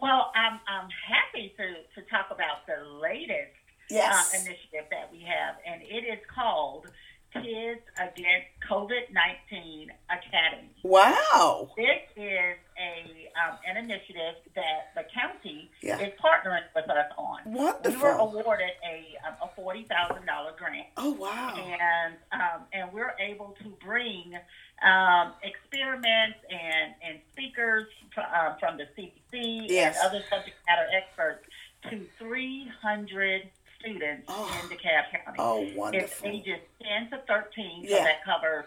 Well, 0.00 0.30
I'm, 0.34 0.60
I'm 0.68 0.88
happy 0.90 1.52
to, 1.56 2.00
to 2.00 2.08
talk 2.08 2.26
about 2.30 2.66
the 2.66 2.88
latest 3.00 3.54
Yes. 3.90 4.34
uh, 4.34 4.36
initiative 4.36 4.84
that 4.90 5.10
we 5.10 5.20
have, 5.24 5.56
and 5.64 5.80
it 5.80 6.04
is 6.04 6.18
called 6.28 6.90
Kids 7.32 7.80
Against 8.00 8.48
COVID 8.68 9.12
19 9.12 9.90
Academy. 10.10 10.70
Wow. 10.82 11.70
This 11.76 12.00
is 12.16 12.56
a 12.78 13.28
um, 13.38 13.58
an 13.68 13.76
initiative 13.76 14.36
that 14.54 14.92
the 14.94 15.02
county 15.14 15.70
Yeah. 15.82 15.98
is 16.00 16.12
partnering 16.22 16.62
with 16.74 16.88
us 16.88 17.10
on. 17.18 17.38
Wonderful. 17.44 17.90
We 17.92 17.96
were 18.02 18.12
awarded 18.12 18.70
a, 18.84 19.16
um, 19.26 19.34
a 19.42 19.48
forty 19.54 19.84
thousand 19.84 20.26
dollar 20.26 20.52
grant, 20.58 20.86
Oh 20.96 21.12
wow. 21.12 21.54
and 21.56 22.14
um, 22.32 22.62
and 22.72 22.92
we're 22.92 23.14
able 23.20 23.54
to 23.62 23.68
bring 23.84 24.34
um, 24.82 25.32
experiments 25.42 26.38
and 26.50 26.94
and 27.06 27.18
speakers 27.32 27.86
fr- 28.14 28.20
um, 28.20 28.56
from 28.58 28.78
the 28.78 28.84
CDC 28.96 29.66
Yes. 29.68 29.98
and 30.02 30.06
other 30.10 30.24
subject 30.30 30.56
matter 30.66 30.86
experts 30.96 31.44
to 31.90 32.06
three 32.18 32.68
hundred 32.82 33.48
students 33.82 34.26
Oh. 34.28 34.60
in 34.62 34.68
DeKalb 34.76 35.10
County. 35.10 35.36
Oh 35.38 35.62
It's 35.62 35.76
wonderful. 35.76 36.28
ages 36.28 36.60
ten 36.82 37.10
to 37.10 37.18
thirteen, 37.26 37.84
Yeah. 37.84 37.98
so 37.98 38.04
that 38.04 38.24
covers 38.24 38.64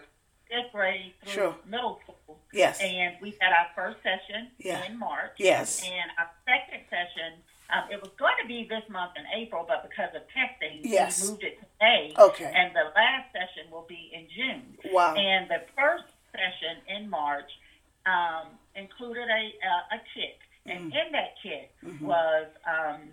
fifth 0.48 0.72
grade 0.72 1.14
through 1.22 1.32
Sure. 1.32 1.56
middle 1.66 2.00
school. 2.02 2.40
Yes. 2.52 2.80
And 2.80 3.16
we 3.20 3.36
had 3.40 3.52
our 3.52 3.68
first 3.74 4.02
session 4.02 4.50
Yeah. 4.58 4.84
in 4.84 4.98
March. 4.98 5.32
Yes. 5.38 5.82
And 5.86 6.10
our 6.18 6.30
second 6.44 6.84
session, 6.90 7.42
um, 7.70 7.90
it 7.90 8.00
was 8.02 8.10
going 8.18 8.34
to 8.40 8.46
be 8.46 8.64
this 8.64 8.86
month 8.90 9.16
in 9.16 9.24
April, 9.34 9.64
but 9.66 9.88
because 9.88 10.14
of 10.14 10.22
testing, 10.28 10.80
Yes. 10.82 11.22
we 11.22 11.30
moved 11.30 11.44
it 11.44 11.58
to 11.60 11.66
May. 11.80 12.14
Okay. 12.18 12.52
And 12.54 12.74
the 12.76 12.92
last 12.94 13.32
session 13.32 13.70
will 13.70 13.86
be 13.88 14.10
in 14.12 14.28
June. 14.28 14.78
Wow. 14.92 15.14
And 15.14 15.48
the 15.48 15.64
first 15.74 16.04
session 16.32 16.82
in 16.88 17.08
March 17.08 17.50
um, 18.04 18.58
included 18.74 19.28
a, 19.30 19.58
a, 19.64 19.94
a 19.96 20.00
kit. 20.12 20.38
And 20.66 20.92
Mm. 20.92 21.06
in 21.06 21.12
that 21.12 21.34
kit 21.42 21.70
Mm-hmm. 21.84 22.06
was 22.06 22.46
um, 22.66 23.12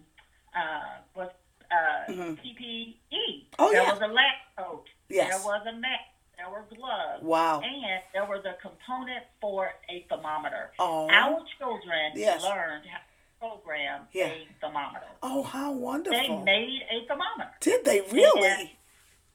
uh, 0.55 0.97
was 1.15 1.29
uh, 1.71 2.11
Mhm. 2.11 2.37
PPE. 2.41 3.47
Oh, 3.59 3.71
there 3.71 3.83
yeah. 3.83 3.91
was 3.91 4.01
a 4.01 4.07
lab 4.07 4.35
coat. 4.57 4.85
Yes. 5.09 5.29
There 5.37 5.45
was 5.45 5.65
a 5.67 5.73
mask. 5.73 6.03
There 6.37 6.49
were 6.49 6.63
gloves. 6.73 7.21
Wow. 7.23 7.59
And 7.61 8.01
there 8.13 8.25
was 8.25 8.45
a 8.45 8.53
component 8.61 9.25
for 9.41 9.73
a 9.89 10.03
thermometer. 10.09 10.71
Oh. 10.79 11.09
Our 11.09 11.43
children 11.57 12.13
Yes. 12.15 12.43
learned 12.43 12.85
how 12.85 12.97
to 12.99 13.03
program 13.39 14.07
Yeah. 14.13 14.27
a 14.27 14.47
thermometer. 14.61 15.07
Oh, 15.21 15.43
how 15.43 15.71
wonderful! 15.71 16.19
They 16.19 16.43
made 16.43 16.81
a 16.89 17.05
thermometer. 17.07 17.51
Did 17.59 17.83
they 17.85 18.01
really? 18.01 18.77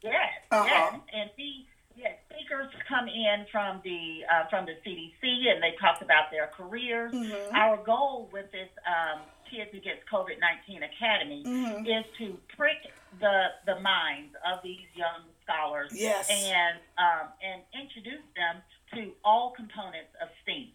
Yes, 0.03 0.33
Uh-huh. 0.51 0.65
yes. 0.67 1.01
And 1.13 1.31
we 1.37 1.67
had 2.03 2.19
speakers 2.31 2.73
come 2.89 3.09
in 3.09 3.47
from 3.53 3.81
the 3.85 4.25
uh, 4.31 4.45
from 4.49 4.67
the 4.67 4.77
CDC, 4.85 5.49
and 5.51 5.63
they 5.63 5.73
talked 5.81 6.03
about 6.03 6.31
their 6.31 6.49
careers. 6.49 7.13
Mhm. 7.13 7.53
Our 7.55 7.77
goal 7.79 8.29
with 8.33 8.51
this 8.53 8.69
um, 8.87 9.21
Kids 9.51 9.71
Against 9.75 10.03
COVID 10.13 10.41
nineteen 10.41 10.83
Academy 10.83 11.43
Mhm. 11.45 11.87
is 11.87 12.05
to 12.19 12.39
prick 12.57 12.79
the 13.21 13.49
the 13.67 13.81
minds 13.81 14.35
of 14.47 14.63
these 14.63 14.87
young 14.95 15.23
scholars 15.43 15.91
Yes. 15.95 16.29
and 16.31 16.79
um, 16.99 17.29
and 17.43 17.63
introduce 17.75 18.23
them 18.37 18.63
to 18.95 19.13
all 19.25 19.51
components 19.53 20.11
of 20.23 20.29
STEAM. 20.43 20.73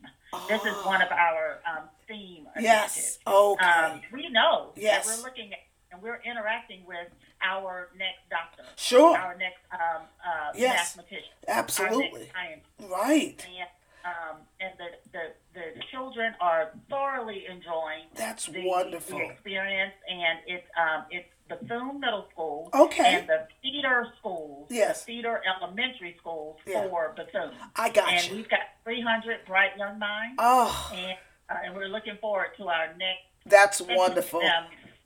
This 0.48 0.64
is 0.66 0.76
one 0.86 1.02
of 1.02 1.12
our 1.12 1.60
um, 1.66 1.90
STEAM 2.06 2.48
Oh. 2.48 2.60
Yes. 2.60 2.96
initiatives. 2.96 3.20
Okay. 3.28 3.66
Um, 3.66 4.02
we 4.12 4.30
know 4.30 4.74
Yes. 4.76 5.06
that 5.08 5.18
we're 5.18 5.24
looking 5.24 5.54
at 5.54 5.60
and 5.92 6.02
we're 6.04 6.22
interacting 6.22 6.86
with 6.86 7.08
our 7.42 7.90
next 7.98 8.30
doctor, 8.30 8.64
Sure. 8.76 9.18
our 9.18 9.36
next 9.36 9.60
um, 9.72 10.04
uh, 10.24 10.52
Yes. 10.54 10.96
mathematician, 10.96 11.34
our 11.48 11.56
Absolutely. 11.56 12.32
Right. 12.80 13.44
and 13.50 13.70
um, 14.06 14.38
and 14.62 14.78
the, 14.78 14.90
the 15.12 15.34
the 15.76 15.82
children 15.92 16.34
are 16.42 16.72
thoroughly 16.90 17.46
enjoying 17.50 18.06
That's 18.16 18.46
the, 18.48 18.66
wonderful. 18.66 19.18
the 19.18 19.26
experience, 19.26 19.94
and 20.10 20.40
it's 20.48 20.68
um, 20.78 21.06
it's 21.12 21.28
Bethune 21.48 22.00
Middle 22.00 22.28
School 22.32 22.70
Okay. 22.74 23.16
and 23.20 23.28
the 23.30 23.48
feeder 23.62 24.06
schools, 24.20 24.68
Yes. 24.70 25.04
the 25.06 25.14
feeder 25.16 25.42
elementary 25.58 26.16
schools 26.20 26.58
Yeah. 26.66 26.88
for 26.90 27.14
Bethune. 27.16 27.52
I 27.76 27.90
got 27.90 28.12
and 28.14 28.30
you. 28.30 28.36
we've 28.38 28.50
got 28.50 28.60
300 28.84 29.46
bright 29.48 29.72
young 29.78 29.98
minds, 30.00 30.36
Oh, 30.38 30.92
and 30.94 31.18
uh, 31.50 31.56
and 31.66 31.76
we're 31.76 31.88
looking 31.88 32.18
forward 32.22 32.50
to 32.58 32.68
our 32.68 32.88
next. 32.98 33.24
that's 33.46 33.82
wonderful. 33.82 34.42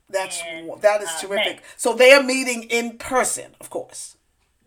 That's 0.09 0.41
wo- 0.63 0.77
that 0.81 1.01
is 1.01 1.09
uh, 1.09 1.21
terrific. 1.21 1.57
May. 1.57 1.61
So 1.77 1.93
they 1.93 2.11
are 2.11 2.21
meeting 2.21 2.63
in 2.63 2.97
person, 2.97 3.55
of 3.61 3.69
course. 3.69 4.17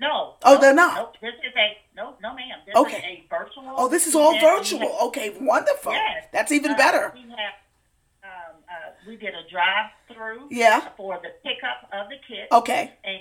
No. 0.01 0.35
Oh, 0.43 0.55
no, 0.55 0.61
they're 0.61 0.75
not? 0.75 0.95
Nope. 0.97 1.17
This 1.23 1.35
is 1.47 1.55
a 1.57 1.77
no, 1.97 2.15
no, 2.23 2.35
ma'am. 2.35 2.59
This 2.67 2.77
Okay. 2.77 2.97
is 2.99 3.05
a 3.05 3.27
virtual. 3.29 3.75
Oh, 3.77 3.89
this 3.89 4.07
is 4.07 4.15
all. 4.15 4.39
Virtual. 4.39 4.81
have- 4.81 5.03
Okay, 5.09 5.31
wonderful. 5.41 5.93
Yes. 5.93 6.27
That's 6.33 6.53
even 6.53 6.73
Uh, 6.73 6.77
better. 6.77 7.13
We 7.15 7.23
have. 7.31 7.55
Um, 8.25 8.57
uh, 8.69 8.91
we 9.07 9.17
did 9.17 9.35
a 9.35 9.49
drive-through. 9.49 10.49
Yeah. 10.51 10.81
For 10.97 11.19
the 11.23 11.31
pickup 11.45 11.89
of 11.93 12.09
the 12.09 12.17
kids. 12.29 12.49
Okay. 12.53 12.93
And 13.05 13.21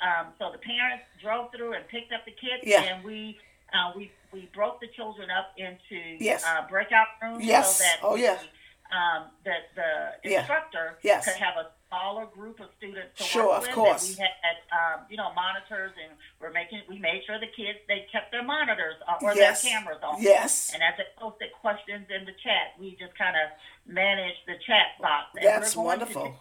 um, 0.00 0.32
so 0.38 0.50
the 0.52 0.58
parents 0.58 1.04
drove 1.20 1.50
through 1.52 1.74
and 1.74 1.86
picked 1.88 2.12
up 2.12 2.24
the 2.24 2.32
kids. 2.32 2.62
Yeah. 2.64 2.82
And 2.82 3.04
we 3.04 3.38
uh, 3.72 3.92
we 3.94 4.10
we 4.32 4.48
broke 4.54 4.80
the 4.80 4.88
children 4.88 5.30
up 5.30 5.52
into 5.56 5.96
Yes. 6.18 6.44
uh, 6.46 6.66
breakout 6.68 7.06
rooms 7.22 7.44
Yes. 7.44 7.76
so 7.78 7.84
that 7.84 7.98
Oh, 8.02 8.14
yeah. 8.16 8.36
the, 8.36 8.96
um, 8.96 9.30
that 9.44 9.74
the 9.74 10.28
Yeah. 10.30 10.38
instructor 10.40 10.98
Yes. 11.02 11.24
could 11.26 11.36
have 11.42 11.56
a 11.56 11.70
smaller 11.88 12.26
group 12.26 12.60
of 12.60 12.68
students 12.76 13.16
to 13.18 13.24
Sure, 13.24 13.48
work 13.48 13.56
of 13.58 13.62
with. 13.62 13.72
course. 13.74 14.08
We 14.08 14.14
had 14.22 14.56
um, 14.72 15.06
you 15.10 15.16
know 15.16 15.32
monitors, 15.34 15.92
and 16.02 16.16
we're 16.40 16.52
making 16.52 16.82
we 16.88 16.98
made 16.98 17.22
sure 17.26 17.38
the 17.40 17.46
kids 17.56 17.78
they 17.88 18.06
kept 18.12 18.30
their 18.32 18.42
monitors 18.44 18.96
on, 19.08 19.16
or 19.22 19.34
Yes. 19.34 19.62
their 19.62 19.72
cameras 19.72 19.98
on. 20.02 20.22
Yes. 20.22 20.70
And 20.74 20.82
as 20.82 20.94
they 20.98 21.04
posted 21.18 21.48
questions 21.60 22.06
in 22.10 22.24
the 22.24 22.32
chat, 22.44 22.78
we 22.78 22.92
just 23.00 23.16
kind 23.16 23.36
of 23.36 23.50
managed 23.92 24.40
the 24.46 24.54
chat 24.66 25.00
box. 25.00 25.26
And 25.36 25.44
That's 25.46 25.74
wonderful. 25.76 26.36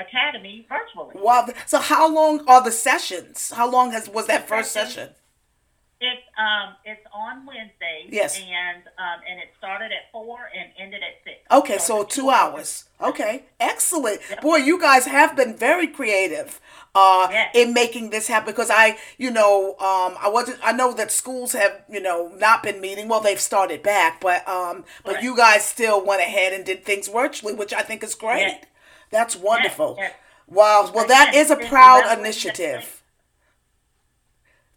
Academy 0.00 0.64
virtually. 0.68 1.16
Wow. 1.20 1.48
So 1.66 1.80
how 1.80 2.08
long 2.12 2.46
are 2.46 2.62
the 2.62 2.70
sessions? 2.70 3.50
How 3.50 3.68
long 3.68 3.90
has 3.90 4.08
was 4.08 4.26
that 4.28 4.46
first 4.48 4.70
session? 4.72 5.10
It's 6.00 6.22
um 6.38 6.74
it's 6.84 7.04
on 7.12 7.44
Wednesdays. 7.44 8.08
Yes. 8.10 8.38
And 8.38 8.84
um 8.98 9.20
and 9.28 9.40
it 9.40 9.48
started 9.58 9.86
at 9.86 10.12
four 10.12 10.38
and 10.56 10.70
ended 10.78 11.02
at 11.02 11.22
six. 11.24 11.38
Okay, 11.50 11.78
so 11.78 12.02
it's 12.02 12.14
two 12.14 12.30
hours. 12.30 12.84
Okay, 13.00 13.46
excellent. 13.58 14.20
Yep. 14.30 14.40
Boy, 14.42 14.56
you 14.58 14.80
guys 14.80 15.06
have 15.06 15.34
been 15.34 15.56
very 15.56 15.88
creative 15.88 16.60
uh, 16.94 17.28
Yes. 17.30 17.50
in 17.54 17.74
making 17.74 18.10
this 18.10 18.28
happen. 18.28 18.46
Because 18.52 18.70
I, 18.70 18.96
you 19.18 19.30
know, 19.30 19.70
um, 19.78 20.16
I 20.20 20.28
wasn't. 20.32 20.58
I 20.64 20.72
know 20.72 20.92
that 20.94 21.10
schools 21.12 21.52
have, 21.52 21.82
you 21.90 22.00
know, 22.00 22.32
not 22.36 22.62
been 22.62 22.80
meeting. 22.80 23.08
Well, 23.08 23.20
they've 23.20 23.40
started 23.40 23.82
back, 23.82 24.20
but 24.20 24.48
um, 24.48 24.84
but 25.04 25.10
Correct. 25.12 25.24
you 25.24 25.36
guys 25.36 25.64
still 25.64 26.04
went 26.04 26.22
ahead 26.22 26.52
and 26.52 26.64
did 26.64 26.84
things 26.84 27.08
virtually, 27.08 27.54
which 27.54 27.72
I 27.72 27.82
think 27.82 28.02
is 28.04 28.14
great. 28.14 28.40
Yes. 28.40 28.64
That's 29.10 29.34
wonderful. 29.36 29.96
yes. 29.98 30.12
Wow. 30.46 30.90
Well, 30.94 31.06
that 31.08 31.34
is 31.34 31.50
a 31.50 31.56
proud 31.56 32.18
initiative. 32.18 32.97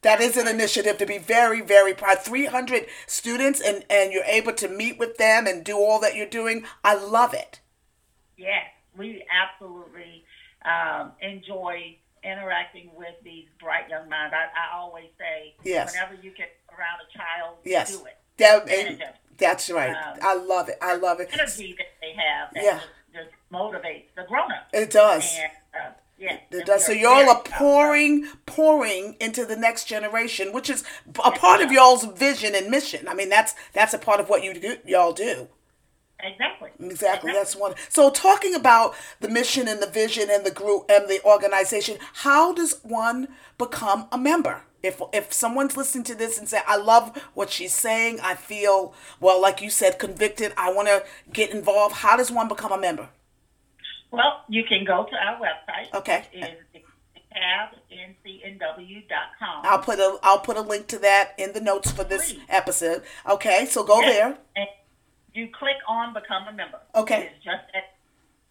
That 0.01 0.19
is 0.19 0.35
an 0.35 0.47
initiative 0.47 0.97
to 0.97 1.05
be 1.05 1.19
very, 1.19 1.61
very 1.61 1.93
proud. 1.93 2.19
300 2.19 2.87
students, 3.05 3.61
and, 3.61 3.85
and 3.89 4.11
you're 4.11 4.23
able 4.23 4.53
to 4.53 4.67
meet 4.67 4.97
with 4.97 5.17
them 5.17 5.45
and 5.45 5.63
do 5.63 5.77
all 5.77 5.99
that 5.99 6.15
you're 6.15 6.25
doing. 6.25 6.65
I 6.83 6.95
love 6.95 7.33
it. 7.33 7.59
Yes, 8.35 8.65
we 8.97 9.23
absolutely 9.31 10.25
um, 10.65 11.11
enjoy 11.21 11.97
interacting 12.23 12.89
with 12.95 13.13
these 13.23 13.45
bright 13.59 13.89
young 13.89 14.09
minds. 14.09 14.33
I, 14.33 14.45
I 14.59 14.77
always 14.77 15.09
say, 15.19 15.53
Yes. 15.63 15.93
whenever 15.93 16.15
you 16.15 16.31
get 16.31 16.49
around 16.69 16.99
a 17.07 17.17
child, 17.17 17.57
Yes. 17.63 17.95
do 17.97 18.05
it. 18.05 18.17
That, 18.37 18.69
and 18.69 19.03
that's 19.37 19.69
right. 19.69 19.91
Um, 19.95 20.17
I 20.21 20.33
love 20.35 20.69
it. 20.69 20.77
I 20.81 20.95
love 20.95 21.19
it. 21.19 21.29
energy 21.33 21.75
that 21.77 21.87
they 22.01 22.13
have 22.13 22.53
that 22.55 22.63
Yeah. 22.63 22.79
just, 22.79 23.25
just 23.25 23.29
motivates 23.53 24.05
the 24.15 24.23
grown-ups. 24.27 24.69
It 24.73 24.89
does. 24.89 25.31
And 25.37 25.51
uh, 25.79 25.89
yeah, 26.21 26.37
It 26.51 26.65
does. 26.67 26.85
So 26.85 26.91
y'all 26.91 27.27
are 27.29 27.41
pouring, 27.43 28.27
pouring 28.45 29.15
into 29.19 29.43
the 29.43 29.55
next 29.55 29.85
generation, 29.85 30.53
which 30.53 30.69
is 30.69 30.83
a 31.23 31.31
part 31.31 31.61
of 31.61 31.71
y'all's 31.71 32.05
vision 32.05 32.53
and 32.53 32.69
mission. 32.69 33.07
I 33.07 33.15
mean, 33.15 33.29
that's 33.29 33.55
that's 33.73 33.93
a 33.93 33.97
part 33.97 34.19
of 34.19 34.29
what 34.29 34.43
you 34.43 34.53
do, 34.53 34.77
y'all 34.85 35.13
do. 35.13 35.47
Exactly. 36.23 36.69
Exactly. 36.79 37.31
That's 37.31 37.55
one. 37.55 37.73
So 37.89 38.11
talking 38.11 38.53
about 38.53 38.93
the 39.19 39.29
mission 39.29 39.67
and 39.67 39.81
the 39.81 39.87
vision 39.87 40.29
and 40.31 40.45
the 40.45 40.51
group 40.51 40.85
and 40.87 41.09
the 41.09 41.23
organization, 41.25 41.97
how 42.13 42.53
does 42.53 42.79
one 42.83 43.29
become 43.57 44.07
a 44.11 44.17
member? 44.19 44.61
If 44.83 45.01
if 45.13 45.33
someone's 45.33 45.75
listening 45.75 46.03
to 46.05 46.15
this 46.15 46.37
and 46.37 46.47
say, 46.47 46.61
"I 46.67 46.75
love 46.75 47.17
what 47.33 47.49
she's 47.49 47.73
saying," 47.73 48.19
I 48.21 48.35
feel 48.35 48.93
well, 49.19 49.41
like 49.41 49.61
you 49.61 49.71
said, 49.71 49.97
convicted. 49.97 50.53
I 50.57 50.71
want 50.71 50.87
to 50.87 51.03
get 51.33 51.51
involved. 51.51 51.95
How 51.95 52.17
does 52.17 52.31
one 52.31 52.47
become 52.47 52.71
a 52.71 52.77
member? 52.77 53.09
Well, 54.11 54.43
you 54.49 54.63
can 54.63 54.83
go 54.85 55.05
to 55.09 55.15
our 55.15 55.39
website. 55.39 55.93
Okay. 55.93 56.25
Is 56.33 56.83
tabncnw.com. 58.31 59.61
I'll 59.65 59.79
put 59.79 59.99
a 59.99 60.17
I'll 60.23 60.39
put 60.39 60.57
a 60.57 60.61
link 60.61 60.87
to 60.87 60.99
that 60.99 61.33
in 61.37 61.53
the 61.53 61.61
notes 61.61 61.91
for 61.91 62.03
this 62.03 62.33
Please. 62.33 62.41
episode. 62.49 63.03
Okay, 63.29 63.65
so 63.65 63.83
go 63.83 64.01
Yes. 64.01 64.13
there. 64.13 64.37
And 64.55 64.67
you 65.33 65.47
click 65.57 65.77
on 65.87 66.13
become 66.13 66.47
a 66.47 66.51
member. 66.53 66.79
Okay. 66.95 67.31
It's 67.33 67.43
just 67.43 67.63
that, 67.73 67.95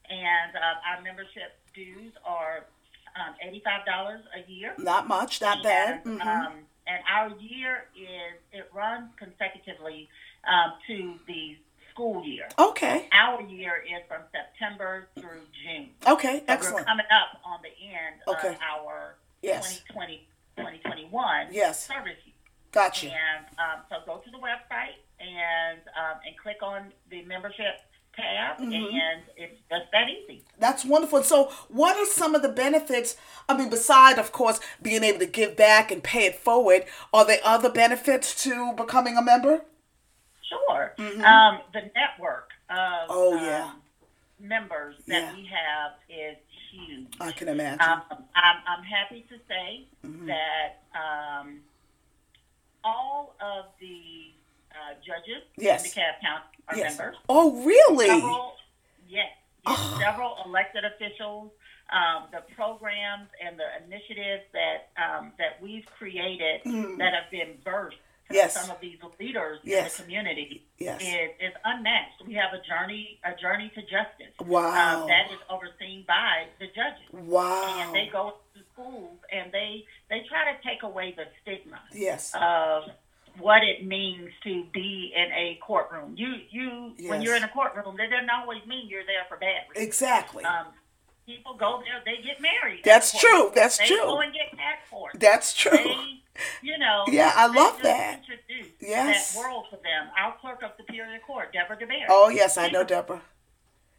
and 0.09 0.57
uh, 0.57 0.89
our 0.97 1.03
membership 1.03 1.59
dues 1.75 2.13
are 2.25 2.65
um, 3.17 3.35
eighty-five 3.47 3.85
dollars 3.85 4.23
a 4.35 4.51
year. 4.51 4.75
Not 4.79 5.07
much, 5.09 5.41
not 5.41 5.63
bad. 5.63 6.01
And, 6.05 6.21
hmm 6.23 6.29
um, 6.29 6.53
and 6.87 7.03
our 7.09 7.29
year 7.39 7.85
is 7.95 8.41
it 8.53 8.69
runs 8.75 9.11
consecutively 9.17 10.09
um, 10.49 10.73
to 10.89 11.15
the 11.27 11.57
school 12.01 12.25
year. 12.25 12.49
Okay, 12.59 13.09
Our 13.13 13.43
year 13.43 13.85
is 13.85 14.03
from 14.09 14.23
September 14.33 15.09
through 15.19 15.43
June. 15.63 15.91
okay, 16.07 16.39
So 16.39 16.45
we're 16.49 16.55
excellent. 16.55 16.87
coming 16.87 17.07
up 17.13 17.41
on 17.45 17.61
the 17.63 17.69
end 17.87 18.21
Okay. 18.27 18.55
of 18.55 18.61
our 18.63 19.17
Yes. 19.43 19.81
2020, 19.89 20.27
2021 20.57 21.49
Yes. 21.53 21.87
service 21.87 22.17
year. 22.25 22.35
Gotcha. 22.73 23.09
And 23.09 23.47
um, 23.59 23.83
so 23.91 23.97
go 24.07 24.19
to 24.19 24.31
the 24.31 24.39
website 24.39 24.97
and 25.19 25.81
um, 25.97 26.21
and 26.27 26.37
click 26.39 26.63
on 26.63 26.93
the 27.11 27.23
membership 27.25 27.81
tab, 28.17 28.59
Mm-hmm. 28.59 28.73
and 28.73 29.23
it's 29.37 29.61
just 29.71 29.91
that 29.93 30.09
easy. 30.09 30.43
That's 30.59 30.85
wonderful. 30.85 31.23
So, 31.23 31.53
what 31.69 31.97
are 31.97 32.07
some 32.07 32.35
of 32.35 32.43
the 32.43 32.49
benefits? 32.49 33.17
I 33.49 33.57
mean, 33.57 33.71
beside, 33.71 34.19
of 34.19 34.33
course, 34.33 34.61
being 34.83 35.05
able 35.05 35.19
to 35.21 35.27
give 35.27 35.57
back 35.57 35.91
and 35.91 36.03
pay 36.03 36.27
it 36.27 36.37
forward, 36.37 36.85
are 37.13 37.25
there 37.25 37.41
other 37.45 37.71
benefits 37.71 38.43
to 38.45 38.73
becoming 38.75 39.17
a 39.17 39.23
member? 39.23 39.63
Sure. 40.51 40.95
Um, 41.25 41.61
the 41.73 41.91
network 41.95 42.51
of 42.69 42.77
Mm-hmm. 42.77 43.11
Oh, 43.11 43.37
um, 43.39 43.45
yeah. 43.45 43.71
members 44.39 44.97
that 45.07 45.23
Yeah. 45.23 45.35
we 45.35 45.47
have 45.47 45.93
is 46.09 46.37
huge. 46.71 47.09
I 47.21 47.33
can 47.33 47.49
imagine. 47.49 47.81
Um, 47.81 48.03
I'm, 48.35 48.57
I'm 48.67 48.85
happy 48.85 49.25
to 49.31 49.37
say 49.49 49.87
Mm-hmm. 50.07 50.27
that 50.27 50.83
um, 50.95 51.61
all 52.85 53.35
of 53.41 53.67
the 53.81 54.33
uh, 54.73 54.95
judges 55.07 55.43
Yes. 55.57 55.85
in 55.85 55.91
DeKalb 55.91 56.21
County 56.23 56.45
are 56.69 56.77
yes. 56.77 56.99
members. 56.99 57.17
Oh, 57.29 57.65
really? 57.65 58.07
Several, 58.07 58.55
yes, 59.09 59.27
yes 59.29 59.37
Oh. 59.67 59.99
several 60.01 60.37
elected 60.47 60.85
officials. 60.85 61.51
Um, 61.93 62.29
the 62.31 62.43
programs 62.55 63.29
and 63.45 63.59
the 63.59 63.67
initiatives 63.85 64.45
that 64.53 64.91
um, 64.97 65.33
that 65.39 65.61
we've 65.61 65.85
created 65.99 66.61
that 66.65 67.13
have 67.15 67.29
been 67.33 67.59
birthed 67.67 67.99
Yes. 68.31 68.55
some 68.55 68.71
of 68.71 68.81
these 68.81 68.99
leaders 69.19 69.59
Yes. 69.63 69.99
in 69.99 70.05
the 70.05 70.05
community 70.05 70.67
Yes. 70.79 71.01
is, 71.03 71.31
is 71.41 71.53
unmatched. 71.65 72.23
We 72.27 72.35
have 72.35 72.53
a 72.53 72.61
journey 72.67 73.19
a 73.25 73.35
journey 73.35 73.71
to 73.75 73.83
justice 73.83 74.35
Wow. 74.47 75.03
um, 75.03 75.09
that 75.09 75.31
is 75.33 75.39
overseen 75.49 76.05
by 76.07 76.47
the 76.59 76.67
judges 76.67 77.09
Wow. 77.13 77.81
and 77.81 77.95
they 77.95 78.09
go 78.13 78.35
to 78.55 78.61
schools 78.73 79.19
and 79.33 79.53
they 79.53 79.85
they 80.09 80.23
try 80.29 80.53
to 80.53 80.63
take 80.63 80.83
away 80.83 81.13
the 81.17 81.27
stigma 81.43 81.81
Yes. 81.93 82.33
of 82.35 82.85
what 83.39 83.63
it 83.63 83.87
means 83.87 84.31
to 84.43 84.65
be 84.73 85.13
in 85.15 85.31
a 85.33 85.59
courtroom. 85.63 86.15
You 86.17 86.35
you 86.51 86.95
when 87.09 87.21
Yes. 87.21 87.23
you're 87.23 87.37
in 87.37 87.45
a 87.45 87.49
courtroom, 87.49 87.97
that 87.97 88.11
doesn't 88.11 88.31
always 88.31 88.65
mean 88.67 88.89
you're 88.89 89.05
there 89.07 89.25
for 89.29 89.37
bad 89.37 89.69
reasons. 89.71 89.87
Exactly. 89.87 90.45
Um, 90.45 90.67
people 91.27 91.55
go 91.55 91.83
there, 91.85 92.01
they 92.05 92.23
get 92.23 92.41
married. 92.41 92.81
That's 92.85 93.19
true. 93.19 93.51
That's 93.55 93.79
they 93.79 93.87
true. 93.87 93.99
go 94.03 94.21
and 94.21 94.33
get 94.33 94.57
passports. 94.59 95.17
That's 95.19 95.55
true. 95.55 95.71
They, 95.77 96.23
you 96.63 96.79
know. 96.79 97.05
Yeah, 97.09 97.33
I 97.35 97.47
love 97.47 97.81
that. 97.83 98.21
Introduced 98.21 98.75
Yes. 98.81 99.33
that 99.35 99.39
world 99.41 99.67
to 99.71 99.77
them. 99.77 100.09
Our 100.19 100.35
clerk 100.41 100.63
of 100.63 100.71
the 100.79 100.85
Superior 100.85 101.19
Court, 101.27 101.53
Deborah 101.53 101.77
DeBerry. 101.77 102.07
Oh, 102.09 102.29
yes, 102.29 102.57
I 102.57 102.69
know, 102.69 102.85
Deborah. 102.85 103.23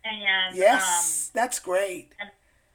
And 0.03 0.55
Yes, 0.55 1.29
that's 1.33 1.59
great. 1.59 2.11
um, 2.19 2.27
and, 2.27 2.29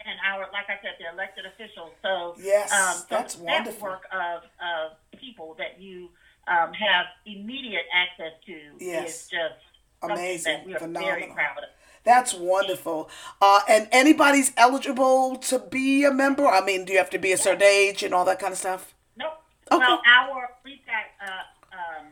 and 0.07 0.19
our, 0.33 0.43
like 0.53 0.67
I 0.69 0.81
said, 0.83 0.93
the 1.01 1.13
elected 1.13 1.45
officials. 1.47 1.91
So 2.03 2.37
Yes, 2.39 2.71
um, 2.73 2.95
so 2.99 3.07
that's 3.11 3.37
wonderful. 3.37 3.89
network 3.89 4.03
of 4.13 4.43
of 4.63 5.21
people 5.21 5.57
that 5.59 5.81
you 5.81 6.11
um, 6.47 6.73
have 6.73 7.07
immediate 7.27 7.87
access 7.93 8.33
to 8.47 8.57
Yes. 8.79 9.09
is 9.25 9.29
just 9.29 9.61
Amazing, 10.03 10.53
that 10.59 10.67
we 10.67 10.75
are 10.77 10.79
very 11.03 11.27
proud 11.35 11.59
of. 11.59 11.65
That's 12.07 12.33
wonderful. 12.33 13.11
Uh, 13.43 13.61
and 13.69 13.89
anybody's 13.91 14.53
eligible 14.57 15.37
to 15.37 15.59
be 15.59 16.05
a 16.05 16.13
member? 16.13 16.47
I 16.47 16.65
mean, 16.65 16.85
do 16.85 16.93
you 16.93 16.99
have 16.99 17.11
to 17.11 17.19
be 17.19 17.33
a 17.33 17.37
certain 17.37 17.65
age 17.65 18.05
and 18.05 18.15
all 18.15 18.25
that 18.27 18.39
kind 18.39 18.53
of 18.53 18.59
stuff? 18.59 18.95
Nope. 19.17 19.33
Okay. 19.73 19.79
Well, 19.81 20.01
our 20.07 20.51
we've 20.65 20.79
got 20.87 21.29
uh, 21.29 21.77
um, 21.77 22.07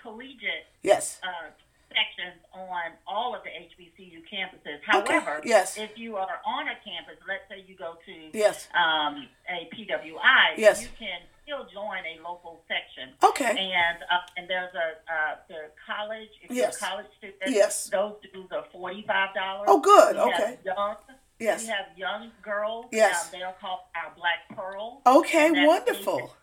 collegiate 0.00 0.64
Yes. 0.82 1.20
uh, 1.22 1.50
sections 1.90 2.40
on 2.54 2.92
all 3.06 3.36
of 3.36 3.42
the 3.44 3.50
HBCU 3.50 4.22
campuses. 4.32 4.78
However, 4.82 5.42
yes. 5.44 5.76
if 5.76 5.98
you 5.98 6.16
are 6.16 6.40
on 6.46 6.68
a 6.68 6.74
campus, 6.82 7.18
let's 7.28 7.46
say 7.50 7.62
you 7.68 7.76
go 7.76 7.96
to 8.06 8.36
Yes. 8.38 8.66
um, 8.74 9.28
a 9.46 9.68
PWI, 9.74 10.54
Yes. 10.56 10.82
you 10.82 10.88
can 10.98 11.20
still 11.42 11.66
join 11.72 11.98
a 12.06 12.22
local 12.22 12.62
section. 12.68 13.14
Okay. 13.22 13.50
And 13.50 13.98
uh, 14.10 14.20
and 14.36 14.48
there's 14.48 14.74
a 14.74 15.12
uh, 15.12 15.36
the 15.48 15.70
college. 15.86 16.28
If 16.42 16.50
Yes. 16.50 16.78
you're 16.80 16.88
a 16.88 16.90
college 16.92 17.06
student, 17.18 17.42
Yes. 17.46 17.88
those 17.90 18.14
dues 18.32 18.48
are 18.52 18.64
forty 18.72 19.04
five 19.06 19.34
dollars. 19.34 19.66
Oh, 19.68 19.80
good. 19.80 20.16
We 20.16 20.22
Okay. 20.22 20.58
Young, 20.64 20.96
Yes. 21.38 21.62
We 21.62 21.68
have 21.70 21.86
young 21.96 22.30
girls. 22.42 22.86
Yes. 22.92 23.24
Um, 23.24 23.28
they 23.32 23.42
are 23.42 23.54
called 23.60 23.80
our 23.96 24.12
Black 24.16 24.46
Pearls. 24.56 25.02
Okay, 25.04 25.66
wonderful. 25.66 26.34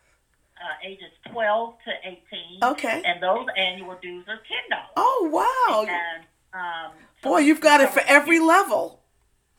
Uh, 0.62 0.86
ages 0.86 1.10
twelve 1.32 1.74
to 1.86 1.90
eighteen. 2.08 2.58
Okay. 2.62 3.02
And 3.06 3.22
those 3.22 3.46
annual 3.56 3.96
dues 4.02 4.26
are 4.28 4.36
ten 4.36 4.68
dollars. 4.70 4.92
Oh, 4.96 5.28
wow. 5.32 5.86
And 5.88 6.24
um, 6.52 6.92
so 7.22 7.30
Boy, 7.30 7.38
you've 7.38 7.62
got 7.62 7.80
it 7.80 7.88
for 7.90 8.02
every 8.06 8.40
level. 8.40 9.00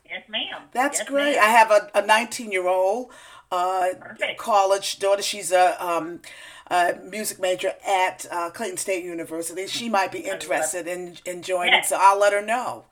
Yes, 0.08 0.24
ma'am. 0.30 0.64
That's 0.74 1.00
Yes, 1.00 1.08
great. 1.08 1.36
ma'am. 1.38 1.44
I 1.44 1.48
have 1.48 1.72
a, 1.72 1.90
a 1.96 2.06
19 2.06 2.52
year 2.52 2.68
old 2.68 3.12
uh, 3.52 3.88
Perfect. 4.00 4.40
college 4.40 5.00
daughter. 5.00 5.22
She's 5.22 5.52
a, 5.52 5.84
um, 5.86 6.22
a 6.68 6.96
music 7.04 7.40
major 7.40 7.74
at 7.88 8.26
uh, 8.32 8.50
Clayton 8.52 8.78
State 8.78 9.04
University. 9.04 9.68
She 9.68 9.90
might 9.90 10.12
be 10.12 10.20
interested 10.20 10.88
in, 10.88 11.18
in 11.26 11.42
joining, 11.42 11.74
Yes. 11.74 11.90
so 11.90 11.98
I'll 12.00 12.20
let 12.20 12.34
her 12.34 12.42
know. 12.42 12.86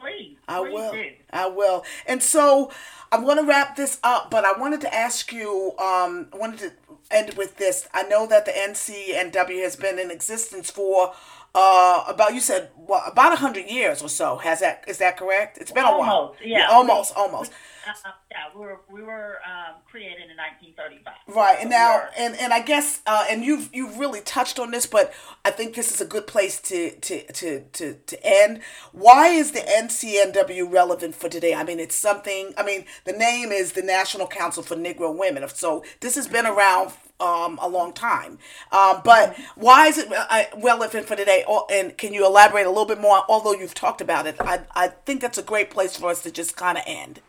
Please, 0.00 0.36
I 0.48 0.60
please 0.60 0.72
will. 0.72 0.92
do. 0.92 1.04
I 1.32 1.46
will. 1.48 1.84
And 2.06 2.22
so 2.22 2.72
I'm 3.12 3.24
going 3.24 3.36
to 3.36 3.44
wrap 3.44 3.76
this 3.76 3.98
up, 4.02 4.30
but 4.30 4.44
I 4.44 4.58
wanted 4.58 4.80
to 4.82 4.92
ask 4.94 5.32
you. 5.32 5.72
Um, 5.78 6.28
I 6.32 6.36
wanted 6.38 6.58
to 6.60 6.72
end 7.10 7.34
with 7.34 7.56
this. 7.58 7.86
I 7.94 8.02
know 8.04 8.26
that 8.26 8.44
the 8.46 8.50
NCNW 8.52 9.62
has 9.62 9.76
been 9.76 9.98
in 10.00 10.10
existence 10.10 10.70
for 10.70 11.12
uh, 11.54 12.04
about 12.08 12.34
you 12.34 12.40
said 12.40 12.70
what 12.74 13.04
about 13.12 13.36
hundred 13.38 13.66
years 13.70 14.02
or 14.02 14.08
so. 14.08 14.38
Has 14.38 14.60
that 14.60 14.84
is 14.88 14.98
that 14.98 15.16
correct? 15.18 15.58
It's 15.58 15.70
been 15.70 15.84
a 15.84 15.96
while. 15.98 16.10
Almost, 16.10 16.40
yeah. 16.44 16.66
almost, 16.70 17.12
almost. 17.14 17.52
Uh, 17.86 18.10
yeah, 18.30 18.36
we 18.54 18.60
were 18.60 18.80
we 18.90 19.02
were 19.02 19.38
um, 19.44 19.76
created 19.88 20.30
in 20.30 20.36
1935. 20.36 21.14
Right, 21.34 21.56
and 21.60 21.70
So 21.70 21.76
now, 21.78 21.92
are- 21.92 22.10
and 22.16 22.34
and 22.36 22.52
I 22.52 22.60
guess, 22.60 23.00
uh, 23.06 23.24
and 23.30 23.42
you've 23.44 23.70
you've 23.72 23.98
really 23.98 24.20
touched 24.20 24.58
on 24.58 24.70
this, 24.70 24.86
but 24.86 25.12
I 25.44 25.50
think 25.50 25.74
this 25.74 25.92
is 25.92 26.00
a 26.00 26.04
good 26.06 26.26
place 26.26 26.60
to 26.62 26.90
to 26.90 27.32
to 27.32 27.60
to 27.60 27.94
to 27.94 28.26
end. 28.26 28.60
Why 28.92 29.28
is 29.28 29.52
the 29.52 29.60
NCNW 29.60 30.70
relevant 30.72 31.14
for 31.14 31.28
today? 31.28 31.54
I 31.54 31.64
mean, 31.64 31.80
it's 31.80 31.94
something. 31.96 32.52
I 32.56 32.62
mean, 32.64 32.84
the 33.04 33.12
name 33.12 33.50
is 33.52 33.72
the 33.72 33.82
National 33.82 34.26
Council 34.26 34.62
for 34.62 34.76
Negro 34.76 35.16
Women, 35.16 35.48
so 35.48 35.84
this 36.00 36.14
has 36.14 36.28
been 36.28 36.46
around 36.46 36.92
um, 37.20 37.58
a 37.62 37.68
long 37.68 37.92
time. 37.92 38.38
Um, 38.70 39.00
but 39.04 39.36
why 39.56 39.86
is 39.86 39.98
it 39.98 40.08
uh, 40.12 40.44
relevant 40.62 41.06
for 41.06 41.16
today? 41.16 41.44
And 41.70 41.96
can 41.96 42.12
you 42.12 42.26
elaborate 42.26 42.66
a 42.66 42.70
little 42.70 42.84
bit 42.86 43.00
more? 43.00 43.22
Although 43.28 43.54
you've 43.54 43.74
talked 43.74 44.00
about 44.00 44.26
it, 44.26 44.36
I 44.40 44.60
I 44.74 44.88
think 44.88 45.20
that's 45.20 45.38
a 45.38 45.42
great 45.42 45.70
place 45.70 45.96
for 45.96 46.10
us 46.10 46.22
to 46.22 46.30
just 46.30 46.56
kind 46.56 46.78
of 46.78 46.84
end. 46.86 47.20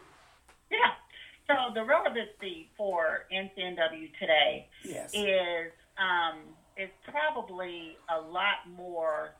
Yeah. 0.73 0.91
So 1.47 1.73
the 1.73 1.83
relevancy 1.85 2.69
for 2.77 3.25
NCNW 3.31 4.09
today 4.19 4.67
Yes. 4.83 5.13
is 5.13 5.71
um, 5.97 6.39
is 6.77 6.89
probably 7.09 7.97
a 8.09 8.19
lot 8.19 8.65
more 8.75 9.35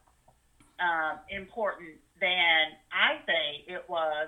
um, 0.79 1.19
important 1.29 1.89
than 2.19 2.73
I 2.91 3.17
say 3.25 3.63
it 3.67 3.85
was 3.89 4.27